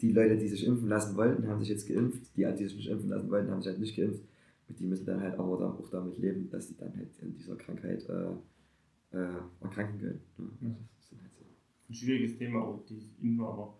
die 0.00 0.12
Leute, 0.12 0.36
die 0.38 0.48
sich 0.48 0.66
impfen 0.66 0.88
lassen 0.88 1.16
wollten, 1.16 1.46
haben 1.46 1.60
sich 1.60 1.68
jetzt 1.68 1.86
geimpft, 1.86 2.22
die, 2.36 2.46
die 2.58 2.64
sich 2.64 2.76
nicht 2.76 2.88
impfen 2.88 3.10
lassen 3.10 3.30
wollten, 3.30 3.50
haben 3.50 3.60
sich 3.60 3.70
halt 3.70 3.80
nicht 3.80 3.96
geimpft. 3.96 4.22
Und 4.68 4.78
die 4.78 4.86
müssen 4.86 5.04
dann 5.04 5.20
halt 5.20 5.38
aber 5.38 5.58
dann 5.58 5.72
auch 5.72 5.90
damit 5.90 6.16
leben, 6.18 6.48
dass 6.48 6.68
sie 6.68 6.76
dann 6.76 6.96
halt 6.96 7.10
in 7.20 7.34
dieser 7.34 7.56
Krankheit 7.56 8.08
äh, 8.08 9.16
äh, 9.16 9.34
erkranken 9.60 9.98
können. 9.98 10.20
Ja, 10.38 10.68
Ja. 10.68 10.74
halt 11.22 11.32
so. 11.38 11.44
ein 11.88 11.94
schwieriges 11.94 12.38
Thema 12.38 12.62
auch, 12.62 12.84
dieses 12.86 13.10
Impfen, 13.20 13.44
aber 13.44 13.74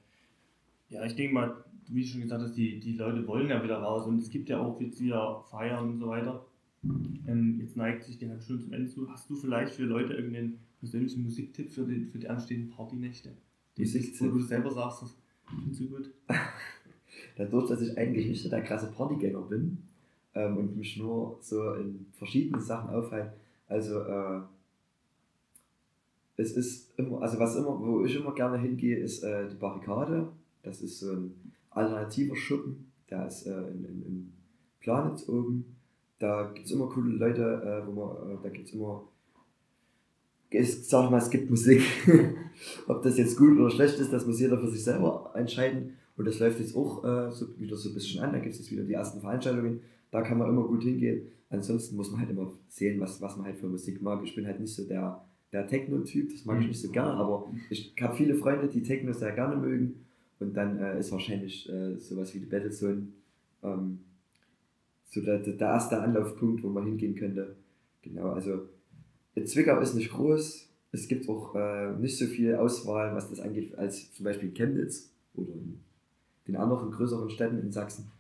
ja, 0.89 1.07
ich 1.07 1.15
denke 1.15 1.33
mal, 1.33 1.65
wie 1.89 2.03
du 2.03 2.07
schon 2.09 2.21
gesagt 2.21 2.43
hast, 2.43 2.55
die, 2.55 2.81
die 2.81 2.97
Leute 2.97 3.27
wollen 3.27 3.49
ja 3.49 3.63
wieder 3.63 3.79
raus 3.79 4.07
und 4.07 4.19
es 4.19 4.29
gibt 4.29 4.49
ja 4.49 4.59
auch 4.59 4.81
jetzt 4.81 5.01
wieder 5.01 5.45
Feiern 5.51 5.89
und 5.91 5.99
so 5.99 6.09
weiter. 6.09 6.45
Ähm, 6.83 7.59
jetzt 7.61 7.77
neigt 7.77 8.05
sich 8.05 8.19
die 8.19 8.29
halt 8.29 8.43
schon 8.43 8.61
zum 8.61 8.73
Ende 8.73 8.89
zu. 8.89 9.09
Hast 9.11 9.29
du 9.29 9.37
vielleicht 9.37 9.75
für 9.75 9.85
Leute 9.85 10.15
irgendeinen 10.15 10.59
persönlichen 10.79 11.23
Musiktipp 11.23 11.71
für 11.71 11.85
die, 11.85 12.07
für 12.07 12.19
die 12.19 12.29
anstehenden 12.29 12.71
Partynächte? 12.71 13.31
Die-? 13.77 13.85
Wo 14.21 14.29
du 14.29 14.41
selber 14.41 14.71
sagst, 14.71 15.03
das 15.03 15.17
findest 15.47 15.81
du 15.81 15.89
gut. 15.89 16.11
Dadurch, 17.37 17.69
dass 17.69 17.83
ich 17.83 17.97
eigentlich 17.99 18.27
nicht 18.27 18.43
so 18.43 18.49
der 18.49 18.63
krasse 18.63 18.93
Partygänger 18.93 19.43
bin 19.43 19.79
ähm, 20.35 20.57
und 20.57 20.77
mich 20.77 20.97
nur 20.97 21.39
so 21.41 21.75
in 21.75 22.07
verschiedenen 22.13 22.61
Sachen 22.61 22.91
aufhalte, 22.91 23.33
also 23.67 24.01
äh, 24.01 24.41
es 26.37 26.53
ist 26.53 26.99
immer, 26.99 27.23
also 27.23 27.39
was 27.39 27.57
immer, 27.57 27.79
wo 27.79 28.05
ich 28.05 28.17
immer 28.17 28.35
gerne 28.35 28.59
hingehe, 28.59 28.99
ist 28.99 29.23
äh, 29.23 29.49
die 29.49 29.57
Barrikade. 29.57 30.29
Das 30.63 30.81
ist 30.81 31.01
so 31.01 31.13
ein 31.13 31.53
alternativer 31.71 32.35
Schuppen, 32.35 32.91
der 33.11 33.27
ist 33.27 33.47
äh, 33.47 33.69
in, 33.69 33.85
in, 33.85 34.03
in 34.03 34.33
Planitz 34.81 35.29
oben. 35.29 35.77
Da 36.21 36.53
gibt 36.55 36.67
es 36.67 36.73
immer 36.73 36.87
coole 36.87 37.17
Leute, 37.17 37.43
äh, 37.43 37.87
wo 37.87 37.93
man, 37.93 38.31
äh, 38.31 38.39
da 38.43 38.51
gibt 38.51 38.69
es 38.69 38.75
immer, 38.75 39.09
ich 40.51 40.87
sag 40.87 41.11
mal, 41.11 41.17
es 41.17 41.31
gibt 41.31 41.49
Musik. 41.49 41.83
Ob 42.87 43.03
das 43.03 43.17
jetzt 43.17 43.39
gut 43.39 43.59
oder 43.59 43.71
schlecht 43.71 43.99
ist, 43.99 44.13
das 44.13 44.27
muss 44.27 44.39
jeder 44.39 44.59
für 44.59 44.69
sich 44.69 44.85
selber 44.85 45.33
entscheiden. 45.35 45.95
Und 46.17 46.27
das 46.27 46.39
läuft 46.39 46.61
jetzt 46.61 46.77
auch 46.77 47.03
äh, 47.05 47.33
so, 47.33 47.59
wieder 47.59 47.75
so 47.75 47.89
ein 47.89 47.95
bisschen 47.95 48.23
an. 48.23 48.33
Da 48.33 48.39
gibt 48.39 48.53
es 48.53 48.61
jetzt 48.61 48.71
wieder 48.71 48.83
die 48.83 48.93
ersten 48.93 49.21
Veranstaltungen. 49.21 49.81
Da 50.11 50.21
kann 50.21 50.37
man 50.37 50.51
immer 50.51 50.65
gut 50.65 50.83
hingehen. 50.83 51.23
Ansonsten 51.49 51.97
muss 51.97 52.11
man 52.11 52.21
halt 52.21 52.31
immer 52.31 52.53
sehen, 52.69 53.01
was, 53.01 53.23
was 53.23 53.39
man 53.39 53.47
halt 53.47 53.57
für 53.57 53.69
Musik 53.69 54.03
mag. 54.03 54.21
Ich 54.23 54.35
bin 54.35 54.47
halt 54.47 54.61
nicht 54.61 54.75
so 54.75 54.85
der, 54.87 55.25
der 55.53 55.67
Techno-Typ, 55.67 56.31
das 56.31 56.45
mag 56.45 56.61
ich 56.61 56.69
nicht 56.69 56.81
so 56.81 56.91
gerne, 56.91 57.15
aber 57.15 57.51
ich 57.71 57.95
habe 58.01 58.15
viele 58.15 58.35
Freunde, 58.35 58.69
die 58.69 58.83
Techno 58.83 59.13
sehr 59.15 59.33
gerne 59.33 59.57
mögen. 59.57 60.05
Und 60.39 60.55
dann 60.55 60.79
äh, 60.79 60.99
ist 60.99 61.13
wahrscheinlich 61.13 61.69
äh, 61.71 61.97
sowas 61.97 62.35
wie 62.35 62.41
die 62.41 62.47
Battlezone 62.47 63.09
ähm, 63.63 64.01
so 65.11 65.21
der, 65.21 65.41
der 65.41 65.59
erste 65.59 66.01
Anlaufpunkt, 66.01 66.63
wo 66.63 66.69
man 66.69 66.87
hingehen 66.87 67.15
könnte. 67.15 67.57
Genau, 68.03 68.31
also 68.31 68.69
Zwickau 69.45 69.79
ist 69.81 69.95
nicht 69.95 70.11
groß. 70.11 70.69
Es 70.93 71.09
gibt 71.09 71.29
auch 71.29 71.55
äh, 71.55 71.93
nicht 71.99 72.17
so 72.17 72.27
viel 72.27 72.55
Auswahl, 72.57 73.15
was 73.15 73.29
das 73.29 73.41
angeht, 73.41 73.77
als 73.77 74.13
zum 74.13 74.25
Beispiel 74.25 74.49
in 74.49 74.55
Chemnitz 74.55 75.13
oder 75.35 75.53
in 75.53 75.81
den 76.47 76.57
anderen 76.57 76.91
größeren 76.91 77.31
Städten 77.31 77.59
in 77.61 77.71
Sachsen. 77.71 78.11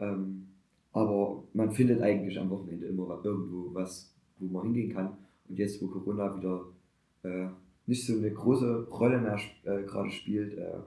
Ähm, 0.00 0.48
aber 0.92 1.42
man 1.52 1.72
findet 1.72 2.00
eigentlich 2.00 2.38
am 2.38 2.50
Wochenende 2.50 2.86
immer 2.86 3.20
irgendwo 3.24 3.74
was, 3.74 4.14
wo 4.38 4.46
man 4.46 4.64
hingehen 4.64 4.92
kann. 4.92 5.16
Und 5.48 5.58
jetzt, 5.58 5.82
wo 5.82 5.88
Corona 5.88 6.36
wieder 6.36 6.64
äh, 7.24 7.48
nicht 7.86 8.06
so 8.06 8.16
eine 8.16 8.30
große 8.30 8.88
Rolle 8.90 9.20
mehr 9.20 9.38
äh, 9.64 9.82
gerade 9.82 10.10
spielt, 10.10 10.56
äh, 10.56 10.78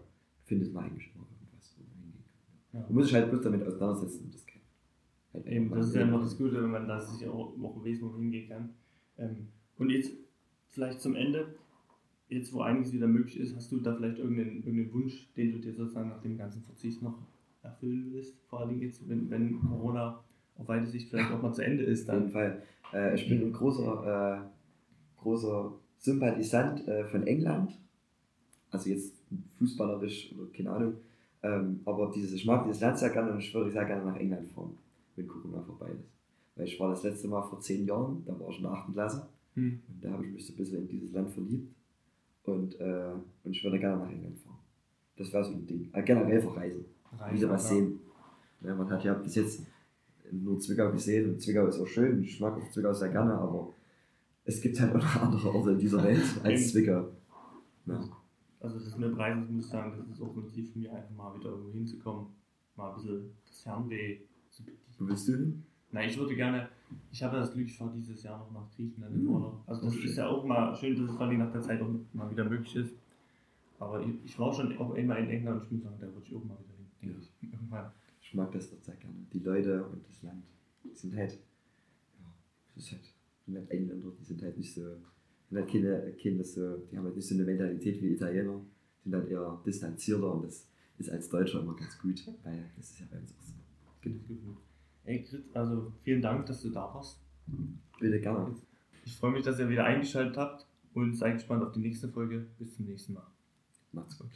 findet 0.46 0.74
man 0.74 0.86
eigentlich 0.86 1.12
immer 1.13 1.26
irgendwas, 1.30 1.76
wo 1.78 1.84
man 1.84 2.02
hingehen 2.02 2.24
kann. 2.72 2.82
Man 2.84 2.93
muss 2.93 3.06
sich 3.06 3.15
halt 3.15 3.30
bloß 3.30 3.43
damit 3.43 3.63
auseinandersetzen 3.63 4.26
und 4.26 4.34
das 4.34 4.46
Eben, 5.45 5.69
das 5.69 5.88
ist 5.88 5.95
ja 5.95 6.02
immer 6.02 6.19
das 6.19 6.38
Gute, 6.38 6.62
wenn 6.62 6.71
man 6.71 6.88
da 6.88 7.00
sich 7.00 7.28
auch, 7.28 7.54
weiß, 7.58 8.02
wo 8.02 8.08
man 8.08 8.21
hingehen 8.21 8.50
kann. 8.50 8.69
Ähm, 9.17 9.47
und 9.78 9.89
jetzt 9.89 10.12
vielleicht 10.69 11.02
zum 11.02 11.15
Ende, 11.15 11.56
jetzt 12.30 12.54
wo 12.54 12.62
einiges 12.62 12.93
wieder 12.93 13.08
möglich 13.08 13.39
ist, 13.39 13.56
hast 13.56 13.71
du 13.71 13.80
da 13.80 13.95
vielleicht 13.95 14.19
irgendeinen, 14.19 14.63
irgendeinen 14.63 14.93
Wunsch, 14.93 15.30
den 15.36 15.52
du 15.54 15.60
dir 15.60 15.73
sozusagen 15.73 16.10
nach 16.10 16.21
dem 16.21 16.38
ganzen 16.38 16.62
Verzicht 16.63 17.02
noch 17.02 17.17
erfüllen 17.63 18.10
willst? 18.12 18.36
Vor 18.50 18.62
allem 18.62 18.80
jetzt, 18.82 19.08
wenn, 19.10 19.30
wenn 19.30 19.60
Corona 19.62 20.23
auf 20.58 20.67
weite 20.67 20.88
Sicht 20.88 21.10
vielleicht 21.10 21.32
auch 21.32 21.41
mal 21.41 21.54
zu 21.54 21.63
Ende 21.63 21.84
ist, 21.84 22.10
Auf 22.10 22.15
jeden 22.15 22.26
dann. 22.26 22.34
Fall. 22.34 22.63
Äh, 22.93 23.15
ich 23.15 23.28
bin 23.28 23.41
ein 23.41 23.54
großer, 23.54 24.43
äh, 24.43 25.21
großer 25.21 25.73
Sympathisant 25.97 26.88
äh, 26.88 27.06
von 27.06 27.26
England. 27.26 27.78
Also 28.71 28.89
jetzt 28.89 29.13
fußballerisch 29.58 30.34
oder 30.34 30.52
keine 30.52 30.71
Ahnung. 30.71 30.93
Ähm, 31.43 31.80
aber 31.86 32.12
dieses, 32.13 32.34
ich 32.34 32.45
mag 32.45 32.65
dieses 32.65 32.82
Land 32.82 32.97
sehr 32.97 33.10
gerne 33.10 33.32
und 33.32 33.39
ich 33.39 33.54
würde 33.54 33.71
sehr 33.71 33.86
gerne 33.86 34.06
nach 34.06 34.17
England 34.17 34.50
fahren, 34.50 34.78
wenn 35.18 35.28
Corona 35.28 35.62
vorbei 35.62 35.90
ist. 35.92 36.10
Weil 36.56 36.66
ich 36.66 36.80
war 36.80 36.90
das 36.90 37.04
letzte 37.04 37.28
Mal 37.28 37.42
vor 37.44 37.60
zehn 37.60 37.86
Jahren, 37.86 38.24
da 38.26 38.40
war 38.40 38.50
ich 38.50 38.58
in 38.58 38.64
der 38.64 38.72
8. 38.72 38.94
Klasse 38.94 39.28
Hm. 39.56 39.80
und 39.90 40.04
da 40.04 40.12
habe 40.12 40.26
ich 40.26 40.32
mich 40.34 40.46
so 40.46 40.54
ein 40.54 40.58
bisschen 40.58 40.82
in 40.82 40.88
dieses 40.88 41.12
Land 41.14 41.32
verliebt. 41.32 41.74
Und, 42.44 42.80
äh, 42.80 43.12
und 43.44 43.52
ich 43.52 43.64
würde 43.64 43.80
gerne 43.80 44.04
nach 44.04 44.10
England 44.10 44.38
fahren. 44.40 44.58
Das 45.18 45.34
wäre 45.34 45.44
so 45.44 45.52
ein 45.52 45.66
Ding. 45.66 45.90
Äh, 45.94 46.04
generell 46.04 46.40
verreisen. 46.42 46.86
Wieder 47.32 47.50
was 47.50 47.68
sehen. 47.70 48.00
Ja, 48.62 48.76
man 48.76 48.90
hat 48.90 49.04
ja 49.04 49.14
bis 49.16 49.36
jetzt 49.36 49.64
nur 50.32 50.60
Zwickau 50.60 50.92
gesehen 50.92 51.30
und 51.30 51.42
Zwickau 51.42 51.66
ist 51.68 51.80
auch 51.80 51.88
schön. 51.88 52.22
Ich 52.22 52.40
mag 52.40 52.56
auch 52.56 52.70
Zwickau 52.70 52.94
sehr 52.94 53.10
gerne, 53.10 53.34
aber 53.34 53.74
es 54.46 54.62
gibt 54.62 54.80
halt 54.80 54.92
auch 54.96 55.00
noch 55.02 55.22
andere 55.24 55.54
Orte 55.54 55.72
in 55.72 55.80
dieser 55.80 56.04
Welt 56.04 56.24
als 56.44 56.72
Zwickau. 56.72 57.08
Ja. 57.86 58.04
Also 58.60 58.80
das 58.80 58.98
mit 58.98 59.18
Reisen, 59.18 59.44
ich 59.46 59.52
muss 59.52 59.70
sagen, 59.70 59.94
das 59.98 60.08
ist 60.18 60.22
auch 60.22 60.36
ein 60.36 60.50
Ziel 60.50 60.66
von 60.66 60.82
mir, 60.82 60.94
einfach 60.94 61.16
mal 61.16 61.36
wieder 61.38 61.50
irgendwo 61.50 61.72
hinzukommen. 61.72 62.28
Mal 62.76 62.90
ein 62.90 62.96
bisschen 62.96 63.32
das 63.48 63.62
Fernweh. 63.62 64.20
Wo 64.98 65.08
willst 65.08 65.28
du 65.28 65.34
hin? 65.34 65.63
Nein, 65.91 66.10
ich 66.10 66.17
würde 66.17 66.36
gerne, 66.36 66.70
ich 67.12 67.24
habe 67.24 67.38
das 67.38 67.54
Glück, 67.54 67.67
ich 67.67 67.78
fahre 67.78 67.93
dieses 67.96 68.22
Jahr 68.24 68.38
noch 68.39 68.52
nach 68.52 68.70
Griechenland 68.76 69.15
in 69.15 69.24
Mhm. 69.24 69.30
Urlaub. 69.30 69.63
Also 69.67 69.86
das 69.86 69.93
schön. 69.96 70.10
ist 70.10 70.15
ja 70.17 70.28
auch 70.28 70.43
mal 70.46 70.76
schön, 70.76 70.96
dass 71.00 71.13
es 71.13 71.20
allem 71.20 71.38
nach 71.39 71.52
der 71.52 71.62
Zeit 71.62 71.82
auch 71.82 71.89
mal 72.13 72.30
wieder 72.30 72.43
möglich 72.46 72.76
ist. 72.76 72.93
Aber 73.80 74.02
ich, 74.02 74.10
ich 74.26 74.39
war 74.39 74.52
schon 74.54 74.76
auch 74.78 74.93
immer 74.96 75.17
in 75.17 75.30
England 75.30 75.60
und 75.62 75.65
ich 75.65 75.72
muss 75.72 75.84
sagen, 75.84 75.96
da 76.00 76.08
würde 76.08 76.22
ich 76.26 76.36
auch 76.36 76.43
mal 76.43 76.58
wieder 76.60 76.74
hin, 76.78 76.88
denke 77.02 77.20
ich. 77.22 77.52
Irgendwann. 77.54 77.91
Ich 78.22 78.34
mag 78.34 78.52
das 78.52 78.70
dort 78.70 78.84
sehr 78.84 78.96
gerne. 78.96 79.15
Die 79.32 79.39
Leute 79.39 79.86
und 79.86 80.06
das 80.08 80.24
Land 80.24 80.43
die 80.84 80.93
sind 80.96 81.15
halt, 81.15 81.32
ja, 81.32 82.26
das 82.76 82.84
ist 82.86 82.91
halt, 82.93 83.02
die 83.04 83.52
sind 83.52 83.58
halt 83.58 83.72
Engländer, 83.72 84.08
die 84.20 84.24
sind 84.26 84.41
halt 84.41 84.58
nicht 84.58 84.74
so, 84.74 84.82
sind 85.50 85.58
halt 85.60 85.70
keine, 85.72 86.13
keine 86.22 86.43
so, 86.43 86.78
die 86.91 86.98
haben 86.98 87.06
halt 87.06 87.15
nicht 87.15 87.28
so 87.28 87.36
eine 87.36 87.43
Mentalität 87.46 88.02
wie 88.02 88.08
Italiener, 88.13 88.60
sind 89.04 89.13
halt 89.15 89.30
eher 89.30 89.62
distanzierter 89.65 90.34
und 90.34 90.43
das 90.46 90.67
ist 90.98 91.10
als 91.10 91.30
Deutscher 91.30 91.62
immer 91.62 91.76
ganz 91.76 91.98
gut, 92.00 92.26
weil 92.43 92.65
das 92.76 92.89
ist 92.91 93.00
ja 93.00 93.06
bei 93.12 93.20
uns 93.20 93.32
auch 93.38 93.43
so. 93.43 93.54
Finde 94.12 94.34
ich 94.34 94.43
gut. 94.43 94.58
Ey, 95.06 95.26
also 95.54 95.93
vielen 96.04 96.22
Dank, 96.22 96.46
dass 96.46 96.62
du 96.62 96.70
da 96.70 96.93
warst. 96.93 97.22
Bitte 98.00 98.20
gerne. 98.20 98.56
Ich 99.06 99.15
freue 99.15 99.32
mich, 99.32 99.43
dass 99.43 99.60
ihr 99.60 99.70
wieder 99.70 99.86
eingeschaltet 99.86 100.38
habt 100.38 100.67
und 100.93 101.15
seid 101.15 101.36
gespannt 101.36 101.63
auf 101.63 101.72
die 101.72 101.80
nächste 101.80 102.10
Folge. 102.10 102.48
Bis 102.60 102.76
zum 102.76 102.86
nächsten 102.86 103.13
Mal. 103.13 103.28
Macht's 103.93 104.17
gut. 104.17 104.32